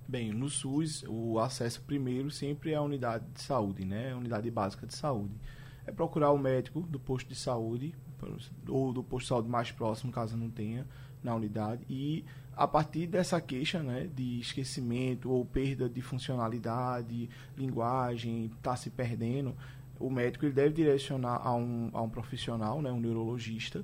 Bem, 0.07 0.31
no 0.31 0.49
SUS, 0.49 1.03
o 1.07 1.39
acesso 1.39 1.81
primeiro 1.81 2.29
sempre 2.29 2.71
é 2.71 2.75
a 2.75 2.81
unidade 2.81 3.25
de 3.33 3.41
saúde, 3.41 3.85
né? 3.85 4.11
A 4.11 4.17
unidade 4.17 4.49
básica 4.51 4.85
de 4.85 4.95
saúde. 4.95 5.33
É 5.85 5.91
procurar 5.91 6.31
o 6.31 6.37
médico 6.37 6.81
do 6.81 6.99
posto 6.99 7.27
de 7.27 7.35
saúde, 7.35 7.93
ou 8.67 8.93
do 8.93 9.03
posto 9.03 9.25
de 9.25 9.29
saúde 9.29 9.49
mais 9.49 9.71
próximo, 9.71 10.11
caso 10.11 10.37
não 10.37 10.49
tenha, 10.49 10.85
na 11.23 11.33
unidade, 11.35 11.83
e 11.89 12.25
a 12.55 12.67
partir 12.67 13.07
dessa 13.07 13.39
queixa 13.41 13.81
né, 13.81 14.07
de 14.13 14.39
esquecimento 14.39 15.31
ou 15.31 15.43
perda 15.45 15.89
de 15.89 16.01
funcionalidade, 16.01 17.29
linguagem, 17.57 18.51
está 18.57 18.75
se 18.75 18.89
perdendo, 18.89 19.55
o 19.99 20.09
médico 20.09 20.45
ele 20.45 20.53
deve 20.53 20.73
direcionar 20.73 21.41
a 21.41 21.55
um, 21.55 21.89
a 21.93 22.01
um 22.01 22.09
profissional, 22.09 22.81
né, 22.81 22.91
um 22.91 22.99
neurologista, 22.99 23.83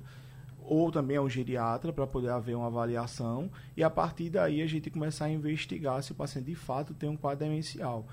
ou 0.70 0.88
também 0.92 1.18
um 1.18 1.28
geriatra 1.28 1.92
para 1.92 2.06
poder 2.06 2.28
haver 2.28 2.54
uma 2.56 2.68
avaliação 2.68 3.50
e 3.76 3.82
a 3.82 3.90
partir 3.90 4.30
daí 4.30 4.62
a 4.62 4.66
gente 4.68 4.88
começar 4.88 5.24
a 5.24 5.28
investigar 5.28 6.00
se 6.00 6.12
o 6.12 6.14
paciente 6.14 6.46
de 6.46 6.54
fato 6.54 6.94
tem 6.94 7.10
um 7.10 7.16
quadro 7.16 7.44
demencial. 7.44 8.06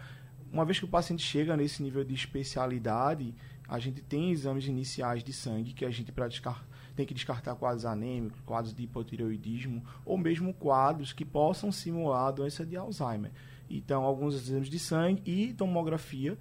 Uma 0.51 0.65
vez 0.65 0.79
que 0.79 0.85
o 0.85 0.87
paciente 0.87 1.21
chega 1.21 1.55
nesse 1.55 1.83
nível 1.83 2.03
de 2.03 2.15
especialidade, 2.15 3.35
a 3.69 3.77
gente 3.77 4.01
tem 4.01 4.31
exames 4.31 4.65
iniciais 4.65 5.23
de 5.23 5.31
sangue 5.33 5.71
que 5.71 5.85
a 5.85 5.91
gente 5.91 6.11
para 6.11 6.27
tem 6.95 7.05
que 7.05 7.13
descartar 7.13 7.53
quadros 7.53 7.85
anêmicos, 7.85 8.41
quadros 8.43 8.73
de 8.73 8.81
hipotireoidismo 8.81 9.85
ou 10.03 10.17
mesmo 10.17 10.51
quadros 10.51 11.13
que 11.13 11.23
possam 11.23 11.71
simular 11.71 12.29
a 12.29 12.31
doença 12.31 12.65
de 12.65 12.75
Alzheimer. 12.75 13.29
Então, 13.69 14.03
alguns 14.03 14.33
exames 14.33 14.67
de 14.67 14.79
sangue 14.79 15.21
e 15.23 15.53
tomografia, 15.53 16.35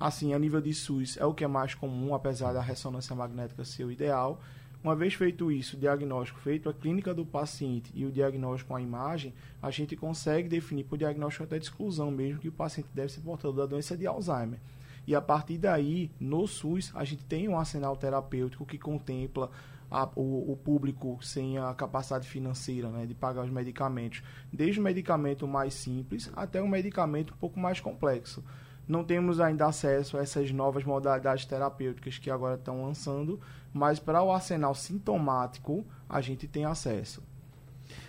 assim, 0.00 0.32
a 0.32 0.38
nível 0.38 0.62
de 0.62 0.72
SUS 0.72 1.18
é 1.18 1.26
o 1.26 1.34
que 1.34 1.44
é 1.44 1.46
mais 1.46 1.74
comum, 1.74 2.14
apesar 2.14 2.54
da 2.54 2.62
ressonância 2.62 3.14
magnética 3.14 3.66
ser 3.66 3.84
o 3.84 3.92
ideal. 3.92 4.40
Uma 4.82 4.94
vez 4.94 5.14
feito 5.14 5.50
isso, 5.50 5.76
o 5.76 5.80
diagnóstico 5.80 6.38
feito, 6.38 6.68
a 6.68 6.72
clínica 6.72 7.12
do 7.12 7.26
paciente 7.26 7.90
e 7.94 8.04
o 8.04 8.12
diagnóstico 8.12 8.68
com 8.68 8.76
a 8.76 8.80
imagem, 8.80 9.34
a 9.60 9.70
gente 9.70 9.96
consegue 9.96 10.48
definir 10.48 10.84
por 10.84 10.96
diagnóstico 10.96 11.44
até 11.44 11.58
de 11.58 11.64
exclusão 11.64 12.10
mesmo 12.10 12.40
que 12.40 12.48
o 12.48 12.52
paciente 12.52 12.88
deve 12.94 13.10
ser 13.10 13.20
portador 13.20 13.56
da 13.56 13.66
doença 13.66 13.96
de 13.96 14.06
Alzheimer. 14.06 14.60
E 15.04 15.14
a 15.14 15.20
partir 15.20 15.58
daí, 15.58 16.10
no 16.20 16.46
SUS, 16.46 16.92
a 16.94 17.02
gente 17.02 17.24
tem 17.24 17.48
um 17.48 17.58
arsenal 17.58 17.96
terapêutico 17.96 18.64
que 18.64 18.78
contempla 18.78 19.50
a, 19.90 20.08
o, 20.14 20.52
o, 20.52 20.56
público 20.56 21.18
sem 21.22 21.58
a 21.58 21.72
capacidade 21.74 22.28
financeira 22.28 22.88
né, 22.90 23.06
de 23.06 23.14
pagar 23.14 23.42
os 23.42 23.50
medicamentos, 23.50 24.22
desde 24.52 24.78
o 24.78 24.82
medicamento 24.82 25.48
mais 25.48 25.74
simples 25.74 26.30
até 26.36 26.60
o 26.60 26.68
medicamento 26.68 27.32
um 27.32 27.36
pouco 27.38 27.58
mais 27.58 27.80
complexo. 27.80 28.44
Não 28.88 29.04
temos 29.04 29.38
ainda 29.38 29.66
acesso 29.66 30.16
a 30.16 30.22
essas 30.22 30.50
novas 30.50 30.82
modalidades 30.84 31.44
terapêuticas 31.44 32.18
que 32.18 32.30
agora 32.30 32.54
estão 32.54 32.82
lançando, 32.84 33.38
mas 33.72 33.98
para 33.98 34.22
o 34.22 34.32
arsenal 34.32 34.74
sintomático 34.74 35.84
a 36.08 36.20
gente 36.20 36.48
tem 36.48 36.64
acesso. 36.64 37.22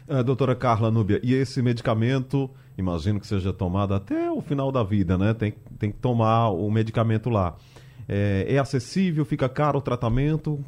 É, 0.08 0.24
doutora 0.24 0.56
Carla 0.56 0.90
Núbia, 0.90 1.20
e 1.22 1.34
esse 1.34 1.62
medicamento, 1.62 2.50
imagino 2.78 3.20
que 3.20 3.28
seja 3.28 3.52
tomado 3.52 3.94
até 3.94 4.32
o 4.32 4.42
final 4.42 4.72
da 4.72 4.84
vida, 4.84 5.18
né? 5.18 5.34
Tem, 5.34 5.54
tem 5.78 5.92
que 5.92 5.98
tomar 5.98 6.50
o 6.50 6.72
medicamento 6.72 7.30
lá. 7.30 7.56
É, 8.08 8.46
é 8.48 8.58
acessível? 8.58 9.26
Fica 9.26 9.48
caro 9.48 9.80
o 9.80 9.82
tratamento? 9.82 10.64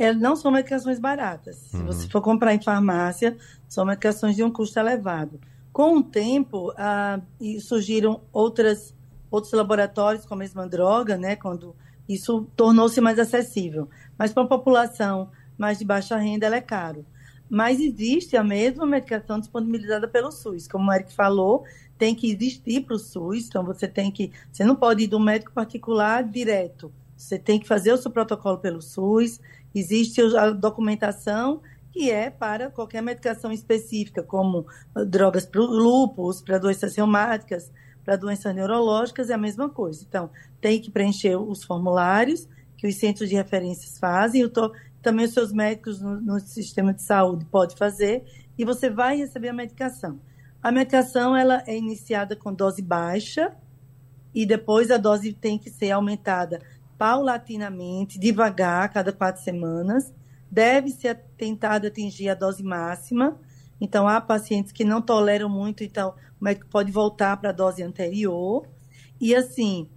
é, 0.00 0.14
não 0.14 0.34
são 0.34 0.50
medicações 0.50 0.98
baratas. 0.98 1.56
Se 1.56 1.76
uhum. 1.76 1.84
você 1.84 2.08
for 2.08 2.22
comprar 2.22 2.54
em 2.54 2.62
farmácia, 2.62 3.36
são 3.68 3.84
medicações 3.84 4.34
de 4.34 4.42
um 4.42 4.50
custo 4.50 4.78
elevado. 4.78 5.38
Com 5.80 5.96
o 5.96 6.02
tempo, 6.02 6.74
ah, 6.76 7.22
surgiram 7.58 8.20
outras, 8.34 8.94
outros 9.30 9.50
laboratórios 9.54 10.26
com 10.26 10.34
a 10.34 10.36
mesma 10.36 10.68
droga, 10.68 11.16
né, 11.16 11.36
quando 11.36 11.74
isso 12.06 12.46
tornou-se 12.54 13.00
mais 13.00 13.18
acessível. 13.18 13.88
Mas 14.18 14.30
para 14.30 14.42
a 14.42 14.46
população 14.46 15.30
mais 15.56 15.78
de 15.78 15.86
baixa 15.86 16.18
renda, 16.18 16.44
ela 16.44 16.56
é 16.56 16.60
caro. 16.60 17.06
Mas 17.48 17.80
existe 17.80 18.36
a 18.36 18.44
mesma 18.44 18.84
medicação 18.84 19.40
disponibilizada 19.40 20.06
pelo 20.06 20.30
SUS. 20.30 20.68
Como 20.68 20.90
o 20.90 20.92
Eric 20.92 21.14
falou, 21.14 21.64
tem 21.96 22.14
que 22.14 22.30
existir 22.30 22.82
para 22.82 22.96
o 22.96 22.98
SUS, 22.98 23.46
então 23.46 23.64
você 23.64 23.88
tem 23.88 24.10
que. 24.10 24.32
Você 24.52 24.66
não 24.66 24.76
pode 24.76 25.04
ir 25.04 25.06
do 25.06 25.18
médico 25.18 25.50
particular 25.50 26.22
direto. 26.24 26.92
Você 27.16 27.38
tem 27.38 27.58
que 27.58 27.66
fazer 27.66 27.90
o 27.90 27.96
seu 27.96 28.10
protocolo 28.10 28.58
pelo 28.58 28.82
SUS, 28.82 29.40
Existe 29.74 30.20
a 30.36 30.50
documentação 30.50 31.60
que 31.92 32.10
é 32.10 32.30
para 32.30 32.70
qualquer 32.70 33.02
medicação 33.02 33.52
específica, 33.52 34.22
como 34.22 34.66
drogas 35.06 35.44
para 35.44 35.60
lúpus, 35.60 36.40
para 36.40 36.58
doenças 36.58 36.94
reumáticas, 36.96 37.70
para 38.04 38.16
doenças 38.16 38.54
neurológicas, 38.54 39.30
é 39.30 39.34
a 39.34 39.38
mesma 39.38 39.68
coisa. 39.68 40.04
Então, 40.08 40.30
tem 40.60 40.80
que 40.80 40.90
preencher 40.90 41.36
os 41.36 41.64
formulários 41.64 42.48
que 42.76 42.86
os 42.86 42.96
centros 42.96 43.28
de 43.28 43.34
referências 43.34 43.98
fazem, 43.98 44.48
tô, 44.48 44.72
também 45.02 45.26
os 45.26 45.34
seus 45.34 45.52
médicos 45.52 46.00
no, 46.00 46.20
no 46.20 46.40
sistema 46.40 46.94
de 46.94 47.02
saúde 47.02 47.44
podem 47.44 47.76
fazer, 47.76 48.24
e 48.56 48.64
você 48.64 48.88
vai 48.88 49.16
receber 49.16 49.48
a 49.48 49.52
medicação. 49.52 50.18
A 50.62 50.70
medicação 50.70 51.36
ela 51.36 51.62
é 51.66 51.76
iniciada 51.76 52.36
com 52.36 52.52
dose 52.52 52.82
baixa 52.82 53.54
e 54.34 54.44
depois 54.44 54.90
a 54.90 54.96
dose 54.98 55.32
tem 55.32 55.58
que 55.58 55.70
ser 55.70 55.90
aumentada 55.90 56.60
paulatinamente, 56.98 58.18
devagar, 58.18 58.84
a 58.84 58.88
cada 58.88 59.12
quatro 59.12 59.42
semanas. 59.42 60.12
Deve 60.50 60.90
ser 60.90 61.16
tentado 61.36 61.86
atingir 61.86 62.28
a 62.28 62.34
dose 62.34 62.62
máxima. 62.62 63.38
Então, 63.80 64.06
há 64.06 64.20
pacientes 64.20 64.72
que 64.72 64.84
não 64.84 65.00
toleram 65.00 65.48
muito, 65.48 65.82
então 65.82 66.14
o 66.40 66.44
médico 66.44 66.66
pode 66.68 66.90
voltar 66.90 67.36
para 67.36 67.50
a 67.50 67.52
dose 67.52 67.82
anterior. 67.82 68.66
E 69.20 69.34
assim, 69.34 69.88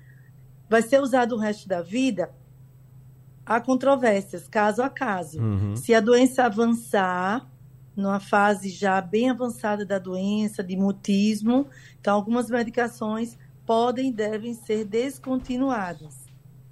vai 0.70 0.82
ser 0.82 1.02
usado 1.02 1.36
o 1.36 1.40
resto 1.40 1.68
da 1.68 1.82
vida? 1.82 2.34
Há 3.46 3.60
controvérsias, 3.60 4.48
caso 4.48 4.82
a 4.82 4.90
caso. 4.90 5.42
Uhum. 5.42 5.76
Se 5.76 5.94
a 5.94 6.00
doença 6.00 6.46
avançar, 6.46 7.50
numa 7.96 8.20
fase 8.20 8.70
já 8.70 9.00
bem 9.02 9.30
avançada 9.30 9.86
da 9.86 10.00
doença, 10.00 10.64
de 10.64 10.76
mutismo, 10.76 11.68
então 12.00 12.16
algumas 12.16 12.50
medicações 12.50 13.38
podem 13.66 14.10
e 14.10 14.14
devem 14.14 14.54
ser 14.54 14.86
descontinuadas. 14.86 16.16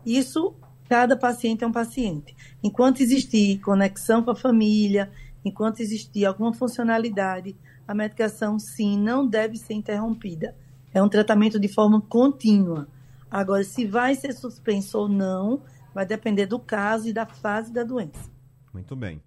Isso, 0.05 0.55
cada 0.91 1.15
paciente 1.15 1.63
é 1.63 1.67
um 1.67 1.71
paciente. 1.71 2.35
Enquanto 2.61 2.99
existir 2.99 3.61
conexão 3.61 4.21
com 4.21 4.31
a 4.31 4.35
família, 4.35 5.09
enquanto 5.45 5.79
existir 5.79 6.25
alguma 6.25 6.53
funcionalidade, 6.53 7.55
a 7.87 7.93
medicação, 7.93 8.59
sim, 8.59 8.99
não 8.99 9.25
deve 9.25 9.55
ser 9.55 9.73
interrompida. 9.73 10.53
É 10.93 11.01
um 11.01 11.07
tratamento 11.07 11.57
de 11.57 11.69
forma 11.69 12.01
contínua. 12.01 12.89
Agora, 13.31 13.63
se 13.63 13.85
vai 13.85 14.15
ser 14.15 14.33
suspenso 14.33 14.97
ou 14.97 15.07
não, 15.07 15.61
vai 15.95 16.05
depender 16.05 16.45
do 16.45 16.59
caso 16.59 17.07
e 17.07 17.13
da 17.13 17.25
fase 17.25 17.71
da 17.71 17.85
doença. 17.85 18.29
Muito 18.73 18.93
bem. 18.93 19.21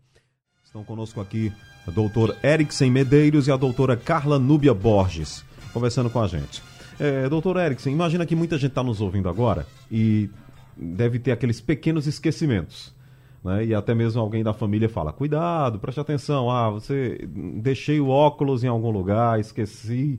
Estão 0.63 0.85
conosco 0.85 1.19
aqui 1.19 1.51
o 1.87 1.91
doutor 1.91 2.37
Eriksen 2.43 2.91
Medeiros 2.91 3.49
e 3.49 3.51
a 3.51 3.57
doutora 3.57 3.97
Carla 3.97 4.39
Núbia 4.39 4.75
Borges, 4.75 5.43
conversando 5.73 6.11
com 6.11 6.21
a 6.21 6.27
gente. 6.29 6.63
É, 7.01 7.27
doutor 7.27 7.57
Eriksen, 7.57 7.91
imagina 7.91 8.27
que 8.27 8.37
muita 8.37 8.59
gente 8.59 8.73
está 8.73 8.83
nos 8.83 9.01
ouvindo 9.01 9.31
agora 9.31 9.67
e 9.91 10.29
deve 10.77 11.19
ter 11.19 11.33
aqueles 11.33 11.61
pequenos 11.61 12.07
esquecimentos. 12.07 12.95
Né? 13.45 13.67
E 13.67 13.75
até 13.75 13.95
mesmo 13.95 14.21
alguém 14.21 14.43
da 14.43 14.53
família 14.53 14.89
fala: 14.89 15.13
cuidado, 15.13 15.79
preste 15.79 16.01
atenção. 16.01 16.51
Ah, 16.51 16.71
você 16.71 17.19
deixei 17.63 18.01
o 18.01 18.09
óculos 18.09 18.65
em 18.65 18.69
algum 18.69 18.91
lugar, 18.91 19.39
esqueci 19.39 20.19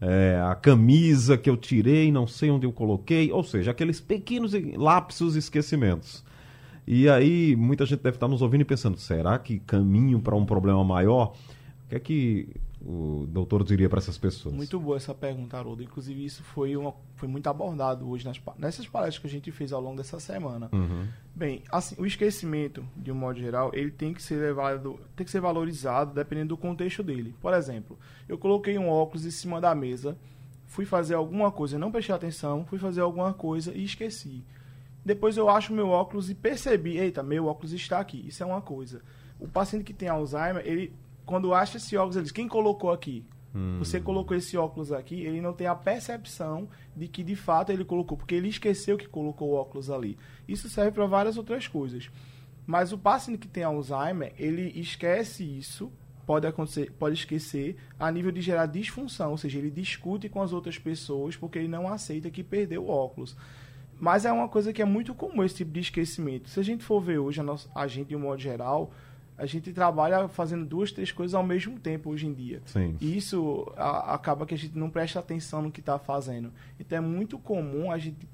é, 0.00 0.40
a 0.44 0.54
camisa 0.54 1.38
que 1.38 1.48
eu 1.48 1.56
tirei, 1.56 2.12
não 2.12 2.26
sei 2.26 2.50
onde 2.50 2.66
eu 2.66 2.72
coloquei. 2.72 3.32
Ou 3.32 3.42
seja, 3.42 3.70
aqueles 3.70 4.00
pequenos 4.00 4.52
lapsos 4.76 5.36
esquecimentos. 5.36 6.24
E 6.86 7.08
aí 7.08 7.56
muita 7.56 7.84
gente 7.84 8.02
deve 8.02 8.16
estar 8.16 8.28
nos 8.28 8.42
ouvindo 8.42 8.60
e 8.60 8.64
pensando: 8.64 8.98
será 8.98 9.38
que 9.38 9.58
caminho 9.60 10.20
para 10.20 10.36
um 10.36 10.44
problema 10.44 10.84
maior? 10.84 11.34
O 11.86 11.88
que 11.88 11.94
é 11.94 11.98
que 11.98 12.48
o 12.80 13.26
doutor 13.28 13.64
diria 13.64 13.88
para 13.88 13.98
essas 13.98 14.18
pessoas? 14.18 14.54
Muito 14.54 14.78
boa 14.78 14.96
essa 14.96 15.14
pergunta, 15.14 15.56
Haroldo. 15.56 15.82
Inclusive, 15.82 16.24
isso 16.24 16.42
foi, 16.42 16.76
uma, 16.76 16.94
foi 17.14 17.26
muito 17.26 17.48
abordado 17.48 18.08
hoje 18.08 18.24
nas, 18.24 18.40
nessas 18.58 18.86
palestras 18.86 19.18
que 19.18 19.26
a 19.26 19.30
gente 19.30 19.50
fez 19.50 19.72
ao 19.72 19.80
longo 19.80 19.96
dessa 19.96 20.20
semana. 20.20 20.68
Uhum. 20.72 21.06
Bem, 21.34 21.62
assim, 21.70 21.94
o 21.98 22.06
esquecimento, 22.06 22.86
de 22.96 23.10
um 23.10 23.14
modo 23.14 23.38
geral, 23.38 23.70
ele 23.72 23.90
tem 23.90 24.12
que 24.12 24.22
ser 24.22 24.36
levado, 24.36 25.00
tem 25.16 25.24
que 25.24 25.30
ser 25.30 25.40
valorizado 25.40 26.12
dependendo 26.12 26.50
do 26.50 26.56
contexto 26.56 27.02
dele. 27.02 27.34
Por 27.40 27.54
exemplo, 27.54 27.98
eu 28.28 28.36
coloquei 28.36 28.78
um 28.78 28.88
óculos 28.88 29.24
em 29.24 29.30
cima 29.30 29.60
da 29.60 29.74
mesa, 29.74 30.16
fui 30.66 30.84
fazer 30.84 31.14
alguma 31.14 31.50
coisa, 31.50 31.78
não 31.78 31.90
prestei 31.90 32.14
atenção, 32.14 32.64
fui 32.66 32.78
fazer 32.78 33.00
alguma 33.00 33.32
coisa 33.32 33.72
e 33.74 33.84
esqueci. 33.84 34.44
Depois 35.04 35.36
eu 35.36 35.48
acho 35.48 35.72
meu 35.72 35.88
óculos 35.88 36.28
e 36.30 36.34
percebi, 36.34 36.98
eita, 36.98 37.22
meu 37.22 37.46
óculos 37.46 37.72
está 37.72 38.00
aqui. 38.00 38.26
Isso 38.26 38.42
é 38.42 38.46
uma 38.46 38.60
coisa. 38.60 39.02
O 39.38 39.46
paciente 39.46 39.84
que 39.84 39.94
tem 39.94 40.08
Alzheimer, 40.08 40.62
ele 40.66 40.92
quando 41.26 41.52
acha 41.52 41.76
esse 41.76 41.96
óculos, 41.96 42.16
ele 42.16 42.22
diz, 42.22 42.32
quem 42.32 42.48
colocou 42.48 42.90
aqui? 42.92 43.26
Hum. 43.54 43.78
Você 43.78 44.00
colocou 44.00 44.36
esse 44.36 44.56
óculos 44.56 44.92
aqui, 44.92 45.22
ele 45.22 45.40
não 45.40 45.52
tem 45.52 45.66
a 45.66 45.74
percepção 45.74 46.68
de 46.94 47.08
que 47.08 47.24
de 47.24 47.34
fato 47.34 47.70
ele 47.70 47.84
colocou, 47.84 48.16
porque 48.16 48.34
ele 48.34 48.48
esqueceu 48.48 48.96
que 48.96 49.08
colocou 49.08 49.50
o 49.50 49.54
óculos 49.54 49.90
ali. 49.90 50.16
Isso 50.46 50.68
serve 50.68 50.92
para 50.92 51.06
várias 51.06 51.36
outras 51.36 51.66
coisas. 51.66 52.10
Mas 52.64 52.92
o 52.92 52.98
paciente 52.98 53.40
que 53.40 53.48
tem 53.48 53.64
Alzheimer, 53.64 54.32
ele 54.38 54.72
esquece 54.78 55.44
isso, 55.44 55.92
pode 56.26 56.46
acontecer, 56.46 56.92
pode 56.92 57.14
esquecer 57.14 57.76
a 57.98 58.10
nível 58.10 58.32
de 58.32 58.40
gerar 58.40 58.66
disfunção, 58.66 59.30
ou 59.30 59.38
seja, 59.38 59.58
ele 59.58 59.70
discute 59.70 60.28
com 60.28 60.42
as 60.42 60.52
outras 60.52 60.78
pessoas 60.78 61.36
porque 61.36 61.58
ele 61.58 61.68
não 61.68 61.88
aceita 61.88 62.30
que 62.30 62.42
perdeu 62.42 62.84
o 62.84 62.90
óculos. 62.90 63.36
Mas 63.98 64.26
é 64.26 64.32
uma 64.32 64.48
coisa 64.48 64.72
que 64.72 64.82
é 64.82 64.84
muito 64.84 65.14
comum 65.14 65.42
esse 65.42 65.56
tipo 65.56 65.70
de 65.70 65.80
esquecimento. 65.80 66.50
Se 66.50 66.60
a 66.60 66.62
gente 66.62 66.84
for 66.84 67.00
ver 67.00 67.18
hoje 67.18 67.40
a, 67.40 67.42
nossa, 67.42 67.68
a 67.74 67.86
gente 67.86 68.08
de 68.08 68.16
um 68.16 68.20
modo 68.20 68.40
geral, 68.40 68.92
a 69.38 69.44
gente 69.44 69.72
trabalha 69.72 70.28
fazendo 70.28 70.64
duas, 70.64 70.90
três 70.90 71.12
coisas 71.12 71.34
ao 71.34 71.42
mesmo 71.42 71.78
tempo 71.78 72.10
hoje 72.10 72.26
em 72.26 72.32
dia. 72.32 72.62
Sim. 72.66 72.96
E 73.00 73.16
isso 73.16 73.70
a, 73.76 74.14
acaba 74.14 74.46
que 74.46 74.54
a 74.54 74.58
gente 74.58 74.76
não 74.76 74.88
presta 74.88 75.18
atenção 75.18 75.62
no 75.62 75.70
que 75.70 75.80
está 75.80 75.98
fazendo. 75.98 76.52
Então 76.80 76.98
é 76.98 77.00
muito 77.00 77.38
comum 77.38 77.90
a 77.90 77.98
gente 77.98 78.26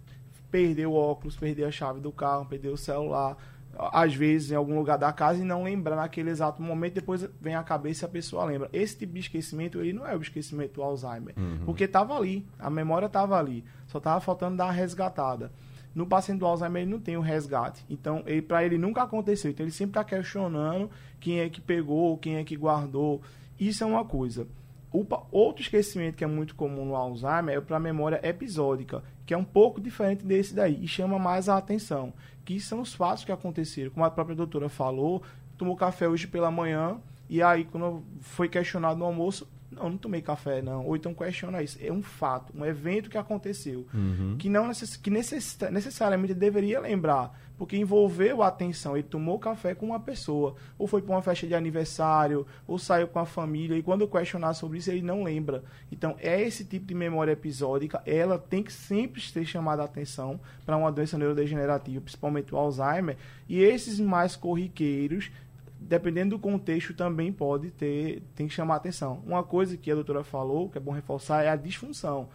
perder 0.50 0.86
o 0.86 0.92
óculos, 0.92 1.36
perder 1.36 1.64
a 1.64 1.70
chave 1.70 1.98
do 1.98 2.12
carro, 2.12 2.44
perder 2.44 2.68
o 2.68 2.76
celular, 2.76 3.36
às 3.76 4.14
vezes 4.14 4.50
em 4.50 4.54
algum 4.54 4.76
lugar 4.76 4.98
da 4.98 5.12
casa 5.12 5.40
e 5.40 5.44
não 5.44 5.64
lembrar 5.64 5.96
naquele 5.96 6.30
exato 6.30 6.62
momento, 6.62 6.94
depois 6.94 7.26
vem 7.40 7.54
a 7.54 7.62
cabeça 7.62 8.04
e 8.04 8.06
a 8.06 8.08
pessoa 8.08 8.44
lembra. 8.44 8.68
Esse 8.72 8.98
tipo 8.98 9.14
de 9.14 9.20
esquecimento, 9.20 9.80
ele 9.80 9.92
não 9.92 10.06
é 10.06 10.14
o 10.14 10.20
esquecimento 10.20 10.74
do 10.74 10.82
Alzheimer, 10.82 11.34
uhum. 11.36 11.64
porque 11.64 11.84
estava 11.84 12.14
ali, 12.14 12.46
a 12.58 12.68
memória 12.68 13.06
estava 13.06 13.38
ali, 13.38 13.64
só 13.88 13.98
estava 13.98 14.20
faltando 14.20 14.56
dar 14.56 14.64
uma 14.64 14.72
resgatada. 14.72 15.50
No 15.94 16.06
paciente 16.06 16.38
do 16.38 16.46
Alzheimer 16.46 16.82
ele 16.82 16.90
não 16.90 17.00
tem 17.00 17.16
o 17.16 17.20
resgate. 17.20 17.84
Então, 17.88 18.22
ele, 18.26 18.42
para 18.42 18.64
ele 18.64 18.78
nunca 18.78 19.02
aconteceu. 19.02 19.50
Então, 19.50 19.64
ele 19.64 19.72
sempre 19.72 19.90
está 19.90 20.04
questionando 20.04 20.90
quem 21.20 21.40
é 21.40 21.48
que 21.48 21.60
pegou, 21.60 22.16
quem 22.18 22.36
é 22.36 22.44
que 22.44 22.56
guardou. 22.56 23.20
Isso 23.58 23.84
é 23.84 23.86
uma 23.86 24.04
coisa. 24.04 24.46
O, 24.92 25.06
outro 25.30 25.62
esquecimento 25.62 26.16
que 26.16 26.24
é 26.24 26.26
muito 26.26 26.54
comum 26.54 26.84
no 26.84 26.96
Alzheimer 26.96 27.56
é 27.56 27.60
para 27.60 27.76
a 27.76 27.80
memória 27.80 28.20
episódica, 28.22 29.02
que 29.24 29.32
é 29.32 29.36
um 29.36 29.44
pouco 29.44 29.80
diferente 29.80 30.24
desse 30.24 30.54
daí 30.54 30.78
e 30.82 30.88
chama 30.88 31.18
mais 31.18 31.48
a 31.48 31.56
atenção. 31.56 32.12
Que 32.44 32.58
são 32.60 32.80
os 32.80 32.94
fatos 32.94 33.24
que 33.24 33.32
aconteceram. 33.32 33.90
Como 33.90 34.04
a 34.04 34.10
própria 34.10 34.36
doutora 34.36 34.68
falou, 34.68 35.22
tomou 35.56 35.76
café 35.76 36.08
hoje 36.08 36.26
pela 36.26 36.50
manhã 36.50 36.98
e 37.32 37.42
aí, 37.42 37.64
quando 37.64 38.04
foi 38.20 38.46
questionado 38.46 38.98
no 38.98 39.06
almoço, 39.06 39.48
não, 39.72 39.90
não 39.90 39.96
tomei 39.96 40.20
café, 40.20 40.60
não. 40.60 40.86
Ou 40.86 40.96
então 40.96 41.14
questiona 41.14 41.62
isso. 41.62 41.78
É 41.80 41.90
um 41.90 42.02
fato, 42.02 42.52
um 42.56 42.64
evento 42.64 43.10
que 43.10 43.18
aconteceu. 43.18 43.86
Uhum. 43.92 44.36
Que 44.38 44.48
não 44.48 44.68
necess, 44.68 44.96
que 44.96 45.10
necess, 45.10 45.58
necessariamente 45.70 46.34
deveria 46.34 46.80
lembrar. 46.80 47.38
Porque 47.56 47.76
envolveu 47.76 48.42
a 48.42 48.48
atenção. 48.48 48.96
Ele 48.96 49.06
tomou 49.06 49.38
café 49.38 49.74
com 49.74 49.86
uma 49.86 50.00
pessoa. 50.00 50.54
Ou 50.78 50.86
foi 50.86 51.00
para 51.00 51.14
uma 51.14 51.22
festa 51.22 51.46
de 51.46 51.54
aniversário, 51.54 52.46
ou 52.66 52.78
saiu 52.78 53.08
com 53.08 53.18
a 53.18 53.26
família. 53.26 53.76
E 53.76 53.82
quando 53.82 54.06
questionar 54.08 54.54
sobre 54.54 54.78
isso, 54.78 54.90
ele 54.90 55.02
não 55.02 55.22
lembra. 55.22 55.62
Então, 55.90 56.16
é 56.18 56.40
esse 56.40 56.64
tipo 56.64 56.86
de 56.86 56.94
memória 56.94 57.32
episódica. 57.32 58.02
Ela 58.04 58.38
tem 58.38 58.62
que 58.62 58.72
sempre 58.72 59.20
ser 59.20 59.44
chamada 59.44 59.82
a 59.82 59.84
atenção 59.84 60.40
para 60.66 60.76
uma 60.76 60.90
doença 60.90 61.16
neurodegenerativa, 61.16 62.00
principalmente 62.00 62.54
o 62.54 62.58
Alzheimer. 62.58 63.16
E 63.48 63.62
esses 63.62 64.00
mais 64.00 64.34
corriqueiros 64.34 65.30
dependendo 65.88 66.36
do 66.36 66.38
contexto, 66.38 66.94
também 66.94 67.32
pode 67.32 67.70
ter, 67.70 68.22
tem 68.34 68.46
que 68.48 68.54
chamar 68.54 68.76
atenção. 68.76 69.22
Uma 69.26 69.42
coisa 69.42 69.76
que 69.76 69.90
a 69.90 69.94
doutora 69.94 70.24
falou, 70.24 70.68
que 70.68 70.78
é 70.78 70.80
bom 70.80 70.92
reforçar, 70.92 71.42
é 71.42 71.48
a 71.48 71.56
disfunção. 71.56 72.28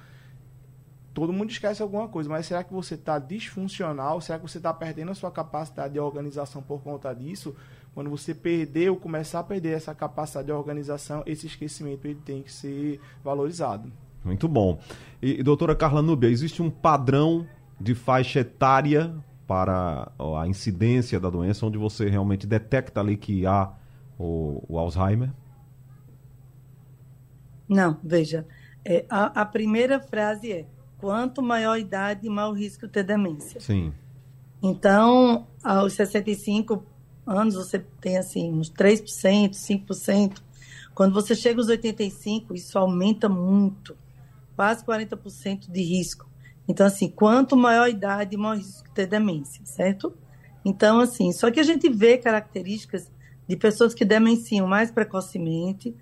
Todo 1.14 1.34
mundo 1.34 1.50
esquece 1.50 1.82
alguma 1.82 2.08
coisa, 2.08 2.30
mas 2.30 2.46
será 2.46 2.64
que 2.64 2.72
você 2.72 2.94
está 2.94 3.18
disfuncional? 3.18 4.22
Será 4.22 4.38
que 4.38 4.48
você 4.48 4.60
está 4.60 4.72
perdendo 4.74 5.12
a 5.12 5.16
sua 5.16 5.32
capacidade 5.32 5.94
de 5.94 6.00
organização 6.00 6.62
por 6.62 6.82
conta 6.82 7.14
disso? 7.14 7.56
Quando 7.96 8.10
você 8.10 8.36
perder 8.36 8.92
ou 8.92 8.98
começar 8.98 9.40
a 9.40 9.44
perder 9.44 9.72
essa 9.72 9.96
capacidade 9.96 10.46
de 10.46 10.52
organização, 10.52 11.24
esse 11.26 11.48
esquecimento 11.48 12.06
ele 12.06 12.20
tem 12.24 12.44
que 12.44 12.54
ser 12.54 13.02
valorizado. 13.24 13.92
Muito 14.24 14.48
bom. 14.48 14.80
E, 15.20 15.42
doutora 15.42 15.76
Carla 15.76 16.04
Núbia, 16.04 16.30
existe 16.30 16.62
um 16.62 16.70
padrão 16.70 17.48
de 17.82 17.96
faixa 17.96 18.42
etária 18.42 19.16
para 19.48 20.12
a 20.20 20.48
incidência 20.48 21.20
da 21.20 21.30
doença, 21.30 21.66
onde 21.66 21.78
você 21.78 22.10
realmente 22.10 22.46
detecta 22.46 23.00
ali 23.00 23.16
que 23.16 23.46
há 23.46 23.72
o, 24.20 24.62
o 24.68 24.78
Alzheimer? 24.78 25.32
Não, 27.68 27.98
veja, 28.04 28.46
é, 28.84 29.06
a, 29.10 29.42
a, 29.42 29.46
primeira 29.46 30.00
frase 30.00 30.52
é: 30.52 30.66
quanto 30.98 31.42
maior 31.42 31.74
a 31.74 31.80
idade, 31.80 32.30
maior 32.30 32.52
o 32.52 32.54
risco 32.54 32.86
de 32.88 32.94
ter 32.94 33.04
demência. 33.04 33.60
Sim. 33.60 33.94
Então, 34.62 35.48
aos 35.64 35.94
65 35.94 36.84
anos, 37.26 37.56
você 37.56 37.80
tem 38.02 38.18
assim, 38.18 38.52
uns 38.52 38.72
3%, 38.72 39.52
5%. 39.52 40.42
Quando 40.96 41.14
você 41.14 41.36
chega 41.36 41.60
aos 41.60 41.68
85, 41.68 42.56
isso 42.56 42.78
aumenta 42.78 43.30
muito, 43.30 43.96
quase 44.56 44.84
40% 44.84 45.70
de 45.70 45.84
risco. 45.84 46.28
Então, 46.68 46.86
assim, 46.86 47.10
quanto 47.10 47.56
maior 47.56 47.84
a 47.84 47.90
idade, 47.90 48.36
maior 48.36 48.58
risco 48.58 48.88
de 48.88 48.94
ter 48.94 49.08
demência, 49.08 49.62
certo? 49.66 50.14
Então, 50.66 51.00
assim, 51.00 51.32
só 51.32 51.50
que 51.50 51.60
a 51.60 51.64
gente 51.64 51.90
vê 51.90 52.18
características 52.18 53.10
de 53.48 53.56
pessoas 53.56 53.94
que 53.94 54.04
demenciam 54.04 54.68
mais 54.68 54.92
precocemente, 54.92 55.96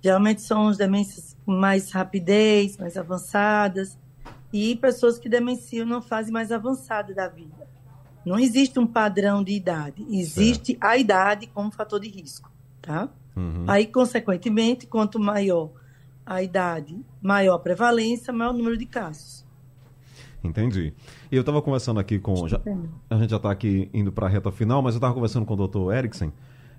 geralmente 0.00 0.42
são 0.42 0.68
as 0.68 0.76
demências 0.76 1.36
com 1.44 1.52
mais 1.52 1.90
rapidez, 1.90 2.76
mais 2.76 2.96
avançadas, 2.96 3.98
e 4.52 4.76
pessoas 4.76 5.18
que 5.18 5.28
demenciam 5.28 5.84
não 5.84 6.00
fase 6.00 6.30
mais 6.30 6.52
avançada 6.52 7.12
da 7.12 7.26
vida. 7.26 7.68
Não 8.24 8.38
existe 8.38 8.78
um 8.78 8.86
padrão 8.86 9.42
de 9.42 9.52
idade, 9.52 10.06
existe 10.08 10.72
certo. 10.72 10.84
a 10.84 10.96
idade 10.96 11.46
como 11.48 11.72
fator 11.72 11.98
de 11.98 12.08
risco, 12.08 12.50
tá? 12.80 13.08
Uhum. 13.36 13.64
Aí, 13.66 13.86
consequentemente, 13.86 14.86
quanto 14.86 15.18
maior 15.18 15.72
a 16.24 16.40
idade, 16.40 16.96
maior 17.20 17.56
a 17.56 17.58
prevalência, 17.58 18.32
maior 18.32 18.54
o 18.54 18.56
número 18.56 18.78
de 18.78 18.86
casos. 18.86 19.43
Entendi. 20.44 20.92
E 21.32 21.36
eu 21.36 21.40
estava 21.40 21.62
conversando 21.62 21.98
aqui 21.98 22.18
com. 22.18 22.46
Já, 22.46 22.60
a 23.08 23.16
gente 23.16 23.30
já 23.30 23.38
está 23.38 23.50
aqui 23.50 23.88
indo 23.94 24.12
para 24.12 24.26
a 24.26 24.28
reta 24.28 24.52
final, 24.52 24.82
mas 24.82 24.94
eu 24.94 24.98
estava 24.98 25.14
conversando 25.14 25.46
com 25.46 25.54
o 25.54 25.66
Dr. 25.66 25.92
Eriksen 25.92 26.32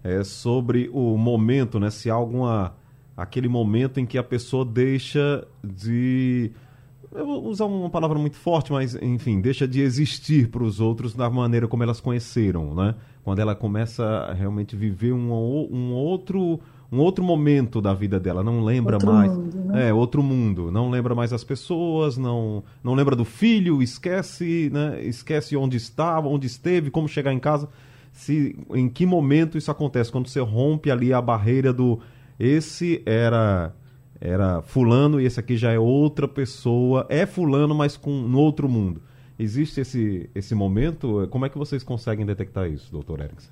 é, 0.03 0.23
sobre 0.23 0.89
o 0.93 1.17
momento, 1.17 1.79
né? 1.79 1.89
Se 1.89 2.09
há 2.09 2.13
alguma. 2.13 2.75
aquele 3.17 3.47
momento 3.47 3.99
em 3.99 4.05
que 4.05 4.19
a 4.19 4.23
pessoa 4.23 4.63
deixa 4.63 5.45
de. 5.63 6.51
Eu 7.11 7.25
vou 7.25 7.47
usar 7.47 7.65
uma 7.65 7.89
palavra 7.89 8.19
muito 8.19 8.35
forte, 8.35 8.71
mas 8.71 8.93
enfim, 9.01 9.41
deixa 9.41 9.67
de 9.67 9.81
existir 9.81 10.49
para 10.49 10.63
os 10.63 10.79
outros 10.79 11.15
da 11.15 11.29
maneira 11.29 11.67
como 11.67 11.81
elas 11.81 11.99
conheceram, 11.99 12.75
né? 12.75 12.93
Quando 13.23 13.39
ela 13.39 13.55
começa 13.55 14.05
a 14.05 14.33
realmente 14.33 14.75
viver 14.75 15.13
um, 15.13 15.31
um 15.31 15.93
outro 15.93 16.59
um 16.95 16.99
outro 16.99 17.23
momento 17.23 17.81
da 17.81 17.93
vida 17.93 18.19
dela, 18.19 18.43
não 18.43 18.63
lembra 18.63 18.95
outro 18.95 19.11
mais. 19.11 19.31
Mundo, 19.31 19.57
né? 19.65 19.89
É, 19.89 19.93
outro 19.93 20.23
mundo. 20.23 20.71
Não 20.71 20.89
lembra 20.89 21.13
mais 21.13 21.33
as 21.33 21.43
pessoas, 21.43 22.17
não, 22.17 22.63
não 22.83 22.93
lembra 22.93 23.15
do 23.15 23.25
filho, 23.25 23.81
esquece, 23.81 24.69
né? 24.73 25.03
Esquece 25.03 25.57
onde 25.57 25.75
estava, 25.77 26.27
onde 26.27 26.47
esteve, 26.47 26.89
como 26.89 27.07
chegar 27.07 27.33
em 27.33 27.39
casa. 27.39 27.67
Se, 28.13 28.57
em 28.73 28.87
que 28.87 29.05
momento 29.05 29.57
isso 29.57 29.69
acontece? 29.69 30.11
Quando 30.11 30.29
você 30.29 30.39
rompe 30.39 30.89
ali 30.89 31.11
a 31.11 31.21
barreira 31.21 31.73
do 31.73 31.99
esse 32.39 33.01
era 33.05 33.73
era 34.19 34.61
fulano 34.61 35.19
e 35.19 35.25
esse 35.25 35.39
aqui 35.39 35.57
já 35.57 35.71
é 35.71 35.77
outra 35.77 36.27
pessoa, 36.27 37.05
é 37.09 37.25
fulano, 37.25 37.75
mas 37.75 37.97
com 37.97 38.11
no 38.11 38.39
outro 38.39 38.69
mundo. 38.69 39.01
Existe 39.37 39.81
esse, 39.81 40.29
esse 40.33 40.55
momento? 40.55 41.27
Como 41.29 41.45
é 41.45 41.49
que 41.49 41.57
vocês 41.57 41.83
conseguem 41.83 42.25
detectar 42.25 42.67
isso, 42.69 42.89
doutor 42.89 43.19
Erickson? 43.19 43.51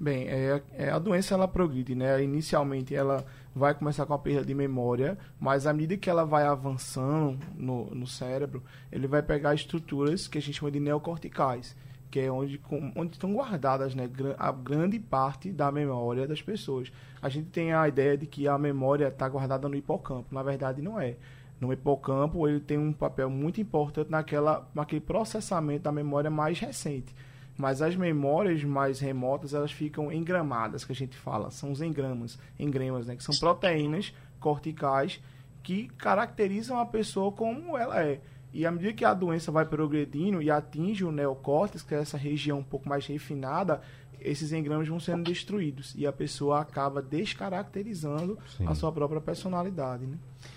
Bem, 0.00 0.28
é, 0.28 0.62
é, 0.74 0.90
a 0.90 0.98
doença 0.98 1.34
ela 1.34 1.48
progride, 1.48 1.92
né? 1.92 2.22
Inicialmente 2.22 2.94
ela 2.94 3.24
vai 3.52 3.74
começar 3.74 4.06
com 4.06 4.14
a 4.14 4.18
perda 4.18 4.44
de 4.44 4.54
memória, 4.54 5.18
mas 5.40 5.66
à 5.66 5.72
medida 5.72 5.96
que 5.96 6.08
ela 6.08 6.24
vai 6.24 6.44
avançando 6.46 7.36
no, 7.56 7.86
no 7.86 8.06
cérebro, 8.06 8.62
ele 8.92 9.08
vai 9.08 9.22
pegar 9.22 9.54
estruturas 9.54 10.28
que 10.28 10.38
a 10.38 10.40
gente 10.40 10.54
chama 10.54 10.70
de 10.70 10.78
neocorticais, 10.78 11.74
que 12.12 12.20
é 12.20 12.30
onde, 12.30 12.60
onde 12.94 13.14
estão 13.14 13.34
guardadas 13.34 13.92
né, 13.96 14.08
a 14.38 14.52
grande 14.52 15.00
parte 15.00 15.50
da 15.50 15.72
memória 15.72 16.28
das 16.28 16.40
pessoas. 16.40 16.92
A 17.20 17.28
gente 17.28 17.50
tem 17.50 17.72
a 17.72 17.88
ideia 17.88 18.16
de 18.16 18.26
que 18.26 18.46
a 18.46 18.56
memória 18.56 19.08
está 19.08 19.28
guardada 19.28 19.68
no 19.68 19.74
hipocampo, 19.74 20.32
na 20.32 20.44
verdade 20.44 20.80
não 20.80 21.00
é. 21.00 21.16
No 21.60 21.72
hipocampo 21.72 22.46
ele 22.46 22.60
tem 22.60 22.78
um 22.78 22.92
papel 22.92 23.28
muito 23.28 23.60
importante 23.60 24.12
naquela, 24.12 24.70
naquele 24.72 25.00
processamento 25.00 25.82
da 25.82 25.90
memória 25.90 26.30
mais 26.30 26.60
recente 26.60 27.12
mas 27.58 27.82
as 27.82 27.96
memórias 27.96 28.62
mais 28.62 29.00
remotas 29.00 29.52
elas 29.52 29.72
ficam 29.72 30.12
engramadas, 30.12 30.84
que 30.84 30.92
a 30.92 30.94
gente 30.94 31.16
fala, 31.16 31.50
são 31.50 31.72
os 31.72 31.82
engramas, 31.82 32.38
engremas, 32.58 33.08
né, 33.08 33.16
que 33.16 33.24
são 33.24 33.34
proteínas 33.36 34.14
corticais 34.38 35.20
que 35.62 35.88
caracterizam 35.98 36.78
a 36.78 36.86
pessoa 36.86 37.32
como 37.32 37.76
ela 37.76 38.02
é. 38.02 38.20
E 38.54 38.64
à 38.64 38.70
medida 38.70 38.92
que 38.92 39.04
a 39.04 39.12
doença 39.12 39.52
vai 39.52 39.66
progredindo 39.66 40.40
e 40.40 40.50
atinge 40.50 41.04
o 41.04 41.12
neocórtex, 41.12 41.82
que 41.82 41.94
é 41.94 41.98
essa 41.98 42.16
região 42.16 42.60
um 42.60 42.64
pouco 42.64 42.88
mais 42.88 43.04
refinada, 43.06 43.82
esses 44.20 44.52
engramas 44.52 44.88
vão 44.88 44.98
sendo 44.98 45.24
destruídos 45.24 45.94
e 45.96 46.06
a 46.06 46.12
pessoa 46.12 46.60
acaba 46.60 47.02
descaracterizando 47.02 48.38
Sim. 48.56 48.66
a 48.66 48.74
sua 48.74 48.90
própria 48.90 49.20
personalidade. 49.20 50.06
Né? 50.06 50.16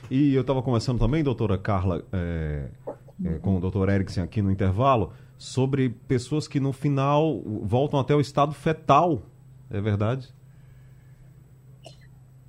E 0.10 0.34
eu 0.34 0.42
estava 0.42 0.62
conversando 0.62 1.00
também, 1.00 1.24
doutora 1.24 1.58
Carla, 1.58 2.04
é, 2.14 2.70
é, 3.26 3.34
com 3.40 3.58
o 3.58 3.60
doutor 3.60 3.90
Erickson 3.90 4.22
aqui 4.22 4.42
no 4.42 4.52
intervalo, 4.52 5.14
sobre 5.42 5.90
pessoas 5.90 6.48
que 6.48 6.60
no 6.60 6.72
final 6.72 7.42
voltam 7.64 8.00
até 8.00 8.14
o 8.14 8.22
estado 8.22 8.54
fetal. 8.54 9.24
É 9.72 9.82
verdade? 9.82 10.32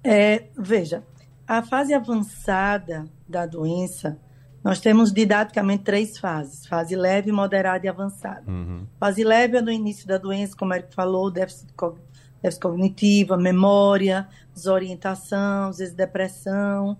É, 0.04 0.48
veja, 0.58 1.02
a 1.48 1.62
fase 1.62 1.94
avançada 1.94 3.06
da 3.26 3.46
doença, 3.46 4.20
nós 4.62 4.78
temos 4.78 5.10
didaticamente 5.10 5.84
três 5.84 6.18
fases: 6.18 6.66
fase 6.66 6.94
leve, 6.94 7.32
moderada 7.32 7.86
e 7.86 7.88
avançada. 7.88 8.44
Uhum. 8.46 8.86
Fase 9.00 9.24
leve 9.24 9.56
é 9.56 9.62
no 9.62 9.70
início 9.70 10.06
da 10.06 10.18
doença, 10.18 10.54
como 10.54 10.74
Eric 10.74 10.94
falou, 10.94 11.30
déficit, 11.30 11.72
déficit 12.42 12.60
cognitiva, 12.60 13.38
memória, 13.38 14.28
desorientação, 14.52 15.70
às 15.70 15.78
vezes 15.78 15.94
depressão. 15.94 16.98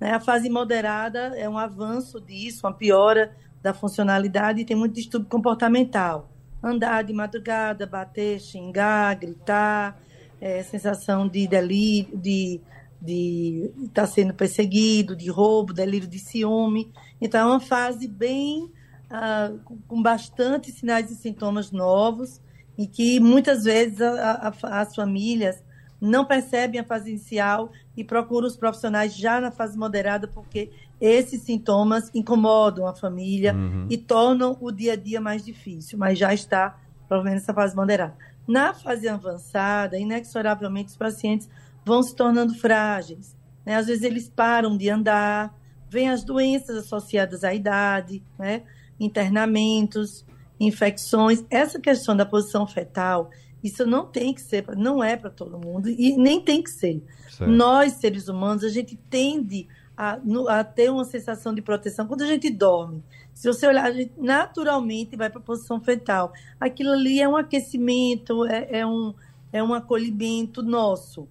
Né? 0.00 0.14
A 0.14 0.20
fase 0.20 0.48
moderada 0.48 1.38
é 1.38 1.46
um 1.46 1.58
avanço 1.58 2.18
disso, 2.18 2.66
uma 2.66 2.72
piora 2.72 3.36
da 3.64 3.72
funcionalidade 3.72 4.60
e 4.60 4.64
tem 4.66 4.76
muito 4.76 4.94
distúrbio 4.94 5.30
comportamental. 5.30 6.30
Andar 6.62 7.02
de 7.02 7.14
madrugada, 7.14 7.86
bater, 7.86 8.38
xingar, 8.38 9.14
gritar, 9.16 9.98
é, 10.38 10.62
sensação 10.62 11.26
de 11.26 11.48
delírio, 11.48 12.16
de 12.16 12.60
de 13.00 13.70
estar 13.84 14.02
tá 14.02 14.06
sendo 14.06 14.32
perseguido, 14.32 15.14
de 15.14 15.28
roubo, 15.28 15.74
delírio 15.74 16.08
de 16.08 16.18
ciúme. 16.18 16.90
Então, 17.20 17.38
é 17.38 17.52
uma 17.52 17.60
fase 17.60 18.08
bem 18.08 18.64
uh, 18.64 19.58
com 19.86 20.02
bastante 20.02 20.72
sinais 20.72 21.10
e 21.10 21.14
sintomas 21.14 21.70
novos 21.70 22.40
e 22.78 22.86
que 22.86 23.20
muitas 23.20 23.64
vezes 23.64 24.00
a, 24.00 24.54
a, 24.62 24.80
as 24.80 24.94
famílias 24.94 25.62
não 26.00 26.24
percebem 26.24 26.80
a 26.80 26.84
fase 26.84 27.10
inicial 27.10 27.70
e 27.94 28.02
procuram 28.02 28.46
os 28.46 28.56
profissionais 28.56 29.14
já 29.14 29.38
na 29.38 29.50
fase 29.50 29.76
moderada 29.76 30.26
porque 30.26 30.70
esses 31.00 31.42
sintomas 31.42 32.10
incomodam 32.14 32.86
a 32.86 32.94
família 32.94 33.54
uhum. 33.54 33.86
e 33.90 33.96
tornam 33.96 34.56
o 34.60 34.70
dia 34.70 34.92
a 34.92 34.96
dia 34.96 35.20
mais 35.20 35.44
difícil, 35.44 35.98
mas 35.98 36.18
já 36.18 36.32
está 36.32 36.78
provavelmente 37.08 37.40
nessa 37.40 37.54
fase 37.54 37.74
moderada. 37.76 38.16
Na 38.46 38.74
fase 38.74 39.08
avançada, 39.08 39.98
inexoravelmente 39.98 40.90
os 40.90 40.96
pacientes 40.96 41.48
vão 41.84 42.02
se 42.02 42.14
tornando 42.14 42.54
frágeis. 42.54 43.36
Né? 43.64 43.76
Às 43.76 43.86
vezes 43.86 44.02
eles 44.02 44.28
param 44.28 44.76
de 44.76 44.88
andar, 44.88 45.54
vêm 45.88 46.10
as 46.10 46.24
doenças 46.24 46.76
associadas 46.76 47.44
à 47.44 47.54
idade, 47.54 48.22
né? 48.38 48.62
internamentos, 48.98 50.24
infecções. 50.58 51.44
Essa 51.50 51.80
questão 51.80 52.16
da 52.16 52.26
posição 52.26 52.66
fetal, 52.66 53.30
isso 53.62 53.86
não 53.86 54.06
tem 54.06 54.34
que 54.34 54.40
ser, 54.40 54.64
não 54.76 55.02
é 55.02 55.16
para 55.16 55.30
todo 55.30 55.58
mundo 55.58 55.88
e 55.88 56.16
nem 56.16 56.40
tem 56.40 56.62
que 56.62 56.70
ser. 56.70 57.02
Certo. 57.30 57.50
Nós, 57.50 57.94
seres 57.94 58.28
humanos, 58.28 58.62
a 58.62 58.68
gente 58.68 58.96
tende 59.08 59.66
a, 59.66 59.83
a, 59.96 60.64
ter 60.64 60.90
uma 60.90 61.04
sensação 61.04 61.54
de 61.54 61.62
proteção 61.62 62.06
quando 62.06 62.22
a 62.22 62.26
gente 62.26 62.50
dorme. 62.50 63.02
Se 63.32 63.48
você 63.48 63.66
olhar, 63.66 63.84
a 63.84 63.92
gente 63.92 64.12
naturalmente 64.18 65.16
vai 65.16 65.30
para 65.30 65.40
a 65.40 65.44
posição 65.44 65.80
fetal. 65.80 66.32
Aquilo 66.58 66.92
ali 66.92 67.20
é 67.20 67.28
um 67.28 67.36
aquecimento, 67.36 68.44
é, 68.46 68.80
é, 68.80 68.86
um, 68.86 69.14
é 69.52 69.62
um 69.62 69.74
acolhimento 69.74 70.62
nosso. 70.62 71.28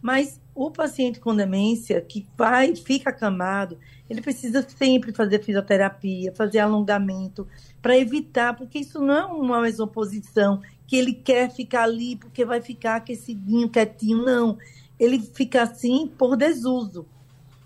Mas 0.00 0.40
o 0.54 0.70
paciente 0.70 1.20
com 1.20 1.34
demência 1.34 2.00
que 2.00 2.26
vai, 2.36 2.74
fica 2.74 3.10
acamado, 3.10 3.78
ele 4.10 4.20
precisa 4.20 4.66
sempre 4.68 5.12
fazer 5.12 5.42
fisioterapia, 5.42 6.34
fazer 6.34 6.58
alongamento, 6.58 7.46
para 7.80 7.96
evitar, 7.96 8.54
porque 8.54 8.80
isso 8.80 9.00
não 9.00 9.14
é 9.14 9.24
uma 9.24 9.68
exoposição 9.68 10.60
que 10.86 10.96
ele 10.96 11.14
quer 11.14 11.50
ficar 11.50 11.84
ali 11.84 12.16
porque 12.16 12.44
vai 12.44 12.60
ficar 12.60 12.96
aquecidinho, 12.96 13.70
quietinho, 13.70 14.24
não. 14.24 14.58
Ele 14.98 15.18
fica 15.18 15.62
assim 15.62 16.06
por 16.06 16.36
desuso. 16.36 17.06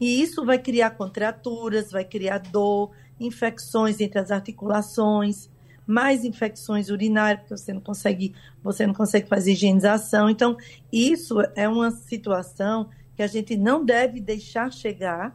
E 0.01 0.21
isso 0.23 0.45
vai 0.45 0.59
criar 0.59 0.91
contraturas, 0.91 1.91
vai 1.91 2.05
criar 2.05 2.39
dor, 2.39 2.91
infecções 3.19 4.01
entre 4.01 4.19
as 4.19 4.31
articulações 4.31 5.49
mais 5.87 6.25
infecções 6.25 6.91
urinárias, 6.91 7.41
porque 7.41 7.57
você 7.57 7.73
não 7.73 7.81
consegue, 7.81 8.35
você 8.63 8.87
não 8.87 8.95
consegue 8.95 9.29
fazer 9.29 9.53
higienização. 9.53 10.29
Então, 10.29 10.57
isso 10.93 11.41
é 11.55 11.69
uma 11.69 11.91
situação 11.93 12.91
que 13.15 13.23
a 13.23 13.27
gente 13.27 13.57
não 13.57 13.85
deve 13.85 14.21
deixar 14.21 14.71
chegar, 14.73 15.35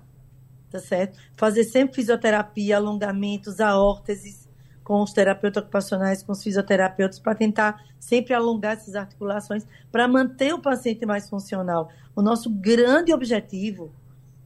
tá 0.69 0.79
certo? 0.79 1.17
Fazer 1.35 1.63
sempre 1.63 1.95
fisioterapia, 1.95 2.77
alongamentos, 2.77 3.59
aórteses 3.59 4.49
com 4.83 5.01
os 5.01 5.13
terapeutas 5.13 5.63
ocupacionais, 5.63 6.21
com 6.21 6.33
os 6.33 6.43
fisioterapeutas, 6.43 7.17
para 7.17 7.33
tentar 7.33 7.81
sempre 7.97 8.33
alongar 8.33 8.73
essas 8.73 8.95
articulações, 8.95 9.65
para 9.91 10.07
manter 10.07 10.53
o 10.53 10.59
paciente 10.59 11.05
mais 11.05 11.29
funcional. 11.29 11.89
O 12.15 12.21
nosso 12.21 12.49
grande 12.49 13.13
objetivo 13.13 13.93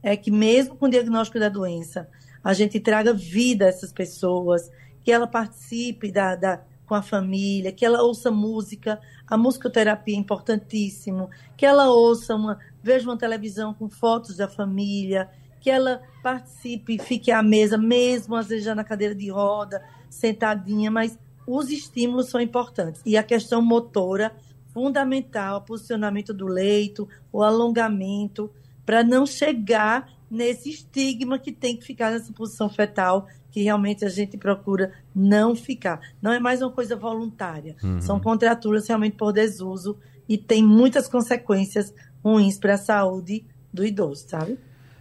é 0.08 0.16
que, 0.16 0.30
mesmo 0.30 0.76
com 0.76 0.86
o 0.86 0.88
diagnóstico 0.88 1.40
da 1.40 1.48
doença, 1.48 2.08
a 2.42 2.52
gente 2.52 2.78
traga 2.78 3.12
vida 3.12 3.64
a 3.64 3.68
essas 3.68 3.92
pessoas, 3.92 4.70
que 5.02 5.10
ela 5.10 5.26
participe 5.26 6.12
da, 6.12 6.36
da, 6.36 6.62
com 6.86 6.94
a 6.94 7.02
família, 7.02 7.72
que 7.72 7.84
ela 7.84 8.02
ouça 8.02 8.30
música, 8.30 9.00
a 9.26 9.36
musicoterapia 9.36 10.14
é 10.14 10.18
importantíssimo, 10.18 11.28
que 11.56 11.66
ela 11.66 11.90
ouça 11.90 12.36
uma, 12.36 12.56
veja 12.80 13.08
uma 13.08 13.18
televisão 13.18 13.74
com 13.74 13.88
fotos 13.88 14.36
da 14.36 14.46
família, 14.46 15.28
que 15.60 15.68
ela 15.68 16.00
participe, 16.22 17.00
fique 17.00 17.32
à 17.32 17.42
mesa, 17.42 17.76
mesmo 17.76 18.36
às 18.36 18.46
vezes 18.46 18.64
já 18.64 18.76
na 18.76 18.84
cadeira 18.84 19.14
de 19.14 19.28
roda, 19.28 19.84
sentadinha, 20.08 20.88
mas 20.88 21.18
os 21.44 21.68
estímulos 21.68 22.28
são 22.28 22.40
importantes. 22.40 23.02
E 23.04 23.16
a 23.16 23.24
questão 23.24 23.60
motora, 23.60 24.32
fundamental, 24.72 25.58
o 25.58 25.62
posicionamento 25.62 26.32
do 26.32 26.46
leito, 26.46 27.08
o 27.32 27.42
alongamento, 27.42 28.48
para 28.86 29.02
não 29.02 29.26
chegar 29.26 30.08
nesse 30.30 30.70
estigma 30.70 31.38
que 31.38 31.52
tem 31.52 31.76
que 31.76 31.84
ficar 31.84 32.12
nessa 32.12 32.32
posição 32.32 32.68
fetal 32.68 33.26
que 33.50 33.62
realmente 33.62 34.04
a 34.04 34.08
gente 34.08 34.36
procura 34.36 34.92
não 35.14 35.56
ficar. 35.56 36.00
Não 36.20 36.32
é 36.32 36.38
mais 36.38 36.62
uma 36.62 36.70
coisa 36.70 36.94
voluntária. 36.94 37.74
Uhum. 37.82 38.00
São 38.00 38.20
contraturas 38.20 38.86
realmente 38.86 39.16
por 39.16 39.32
desuso 39.32 39.96
e 40.28 40.36
tem 40.36 40.62
muitas 40.62 41.08
consequências 41.08 41.92
ruins 42.22 42.58
para 42.58 42.74
a 42.74 42.78
saúde 42.78 43.44
do 43.72 43.84
idoso, 43.84 44.26
sabe? 44.28 44.58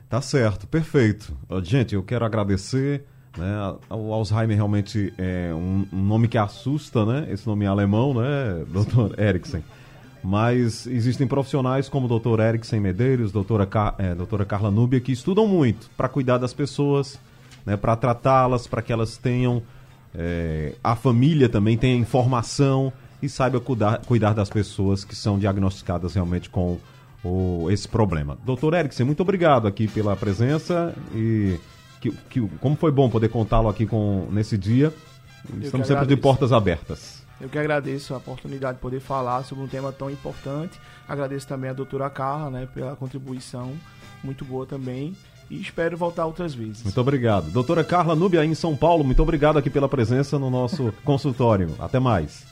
Tá 0.09 0.21
certo, 0.21 0.67
perfeito. 0.67 1.35
Gente, 1.63 1.95
eu 1.95 2.03
quero 2.03 2.23
agradecer. 2.25 3.03
Né? 3.37 3.75
O 3.89 4.13
Alzheimer 4.13 4.55
realmente 4.55 5.13
é 5.17 5.53
um, 5.53 5.85
um 5.91 6.01
nome 6.03 6.27
que 6.27 6.37
assusta, 6.37 7.05
né? 7.05 7.27
Esse 7.29 7.45
nome 7.45 7.65
é 7.65 7.67
alemão, 7.67 8.13
né, 8.13 8.63
doutor 8.71 9.19
Eriksen? 9.19 9.63
Mas 10.25 10.87
existem 10.87 11.27
profissionais 11.27 11.87
como 11.87 12.07
o 12.07 12.09
doutor 12.09 12.39
Eriksen 12.39 12.79
Medeiros, 12.79 13.31
doutora, 13.31 13.67
Car 13.67 13.93
é, 13.99 14.15
doutora 14.15 14.43
Carla 14.43 14.71
Núbia, 14.71 14.99
que 14.99 15.11
estudam 15.11 15.45
muito 15.45 15.87
para 15.95 16.09
cuidar 16.09 16.39
das 16.39 16.51
pessoas, 16.51 17.19
né, 17.63 17.77
para 17.77 17.95
tratá-las, 17.95 18.65
para 18.65 18.81
que 18.81 18.91
elas 18.91 19.17
tenham 19.17 19.61
é, 20.17 20.73
a 20.83 20.95
família 20.95 21.47
também 21.47 21.77
tenha 21.77 21.95
informação 21.95 22.91
e 23.21 23.29
saiba 23.29 23.59
cuidar, 23.59 23.99
cuidar 24.05 24.33
das 24.33 24.49
pessoas 24.49 25.03
que 25.03 25.15
são 25.15 25.37
diagnosticadas 25.37 26.15
realmente 26.15 26.49
com 26.49 26.79
o, 27.23 27.67
esse 27.69 27.87
problema. 27.87 28.35
Doutor 28.43 28.73
Erickson, 28.73 29.05
muito 29.05 29.21
obrigado 29.21 29.67
aqui 29.67 29.87
pela 29.87 30.15
presença 30.15 30.95
e 31.13 31.59
que, 32.01 32.11
que 32.29 32.41
como 32.59 32.75
foi 32.75 32.91
bom 32.91 33.09
poder 33.11 33.29
contá-lo 33.29 33.69
aqui 33.69 33.85
com, 33.85 34.27
nesse 34.31 34.57
dia. 34.57 34.91
Estamos 35.61 35.85
sempre 35.85 36.07
de 36.07 36.17
portas 36.17 36.51
abertas. 36.51 37.14
Eu 37.39 37.49
que 37.49 37.59
agradeço 37.59 38.13
a 38.13 38.17
oportunidade 38.17 38.75
de 38.75 38.81
poder 38.81 38.99
falar 38.99 39.43
sobre 39.43 39.63
um 39.63 39.67
tema 39.67 39.91
tão 39.91 40.09
importante. 40.09 40.79
Agradeço 41.07 41.47
também 41.47 41.69
a 41.69 41.73
doutora 41.73 42.09
Carla 42.09 42.49
né, 42.49 42.67
pela 42.73 42.95
contribuição 42.95 43.73
muito 44.23 44.45
boa 44.45 44.65
também 44.65 45.15
e 45.49 45.61
espero 45.61 45.97
voltar 45.97 46.25
outras 46.25 46.53
vezes. 46.53 46.83
Muito 46.83 46.99
obrigado. 46.99 47.51
Doutora 47.51 47.83
Carla 47.83 48.15
Núbia, 48.15 48.43
em 48.43 48.55
São 48.55 48.75
Paulo, 48.75 49.03
muito 49.03 49.21
obrigado 49.21 49.57
aqui 49.57 49.69
pela 49.69 49.87
presença 49.87 50.39
no 50.39 50.49
nosso 50.49 50.93
consultório. 51.03 51.75
Até 51.79 51.99
mais. 51.99 52.45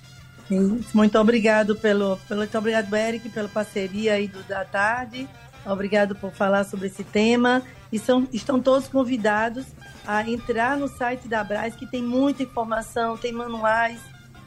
Muito 0.94 1.18
obrigado 1.18 1.76
pelo, 1.76 2.18
pelo 2.28 2.42
muito 2.42 2.58
obrigado, 2.58 2.94
Eric, 2.96 3.30
pela 3.30 3.48
parceria 3.48 4.14
aí 4.14 4.28
do 4.28 4.44
da 4.44 4.64
tarde. 4.66 5.28
Obrigado 5.66 6.16
por 6.16 6.32
falar 6.32 6.66
sobre 6.66 6.88
esse 6.88 7.04
tema. 7.04 7.64
E 7.92 7.98
são, 7.98 8.28
estão 8.34 8.60
todos 8.60 8.88
convidados 8.88 9.66
a 10.06 10.28
entrar 10.30 10.78
no 10.78 10.88
site 10.88 11.28
da 11.28 11.44
Braz, 11.44 11.76
que 11.76 11.88
tem 11.88 12.04
muita 12.04 12.44
informação, 12.44 13.16
tem 13.16 13.32
manuais, 13.32 14.00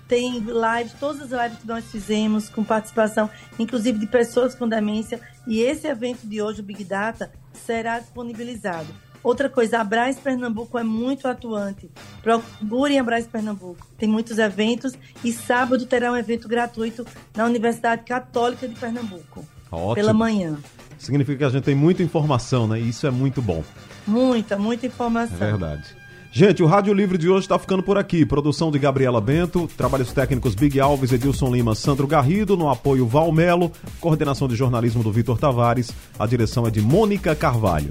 tem 0.08 0.38
lives, 0.38 0.92
todas 0.98 1.32
as 1.32 1.42
lives 1.42 1.58
que 1.58 1.66
nós 1.66 1.84
fizemos 1.86 2.48
com 2.48 2.62
participação, 2.62 3.28
inclusive 3.58 3.98
de 3.98 4.06
pessoas 4.06 4.54
com 4.54 4.68
demência. 4.68 5.20
E 5.46 5.60
esse 5.60 5.86
evento 5.86 6.26
de 6.26 6.40
hoje, 6.40 6.60
o 6.60 6.64
Big 6.64 6.84
Data, 6.84 7.32
será 7.52 7.98
disponibilizado. 7.98 8.88
Outra 9.22 9.50
coisa, 9.50 9.80
a 9.80 9.84
Braz 9.84 10.20
Pernambuco 10.20 10.78
é 10.78 10.84
muito 10.84 11.26
atuante. 11.26 11.90
Procurem 12.22 13.00
a 13.00 13.02
Braz 13.02 13.26
Pernambuco. 13.26 13.84
Tem 13.98 14.08
muitos 14.08 14.38
eventos 14.38 14.92
e 15.24 15.32
sábado 15.32 15.84
terá 15.84 16.12
um 16.12 16.16
evento 16.16 16.46
gratuito 16.46 17.04
na 17.34 17.44
Universidade 17.44 18.04
Católica 18.04 18.68
de 18.68 18.76
Pernambuco. 18.76 19.44
Ótimo. 19.68 19.94
Pela 19.96 20.12
manhã. 20.12 20.56
Significa 20.96 21.38
que 21.38 21.44
a 21.44 21.48
gente 21.48 21.64
tem 21.64 21.74
muita 21.74 22.04
informação, 22.04 22.68
né? 22.68 22.80
E 22.80 22.88
isso 22.88 23.04
é 23.04 23.10
muito 23.10 23.42
bom. 23.42 23.64
Muita, 24.06 24.56
muita 24.56 24.86
informação. 24.86 25.36
É 25.36 25.50
verdade. 25.50 25.95
Gente, 26.36 26.62
o 26.62 26.66
Rádio 26.66 26.92
Livre 26.92 27.16
de 27.16 27.30
hoje 27.30 27.46
está 27.46 27.58
ficando 27.58 27.82
por 27.82 27.96
aqui. 27.96 28.26
Produção 28.26 28.70
de 28.70 28.78
Gabriela 28.78 29.22
Bento, 29.22 29.66
trabalhos 29.74 30.12
técnicos 30.12 30.54
Big 30.54 30.78
Alves, 30.78 31.10
Edilson 31.10 31.50
Lima, 31.50 31.74
Sandro 31.74 32.06
Garrido, 32.06 32.58
no 32.58 32.68
apoio 32.68 33.06
Valmelo, 33.06 33.72
coordenação 34.02 34.46
de 34.46 34.54
jornalismo 34.54 35.02
do 35.02 35.10
Vitor 35.10 35.38
Tavares, 35.38 35.90
a 36.18 36.26
direção 36.26 36.66
é 36.66 36.70
de 36.70 36.82
Mônica 36.82 37.34
Carvalho. 37.34 37.88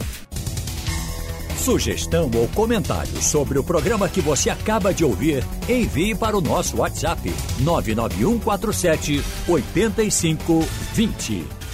Sugestão 1.58 2.30
ou 2.36 2.48
comentário 2.50 3.20
sobre 3.20 3.58
o 3.58 3.64
programa 3.64 4.08
que 4.08 4.22
você 4.22 4.52
acaba 4.52 4.94
de 4.94 5.04
ouvir, 5.04 5.44
envie 5.68 6.14
para 6.14 6.38
o 6.38 6.42
nosso 6.42 6.78
WhatsApp 6.78 7.34
99147 7.62 9.24
8520. 9.48 11.65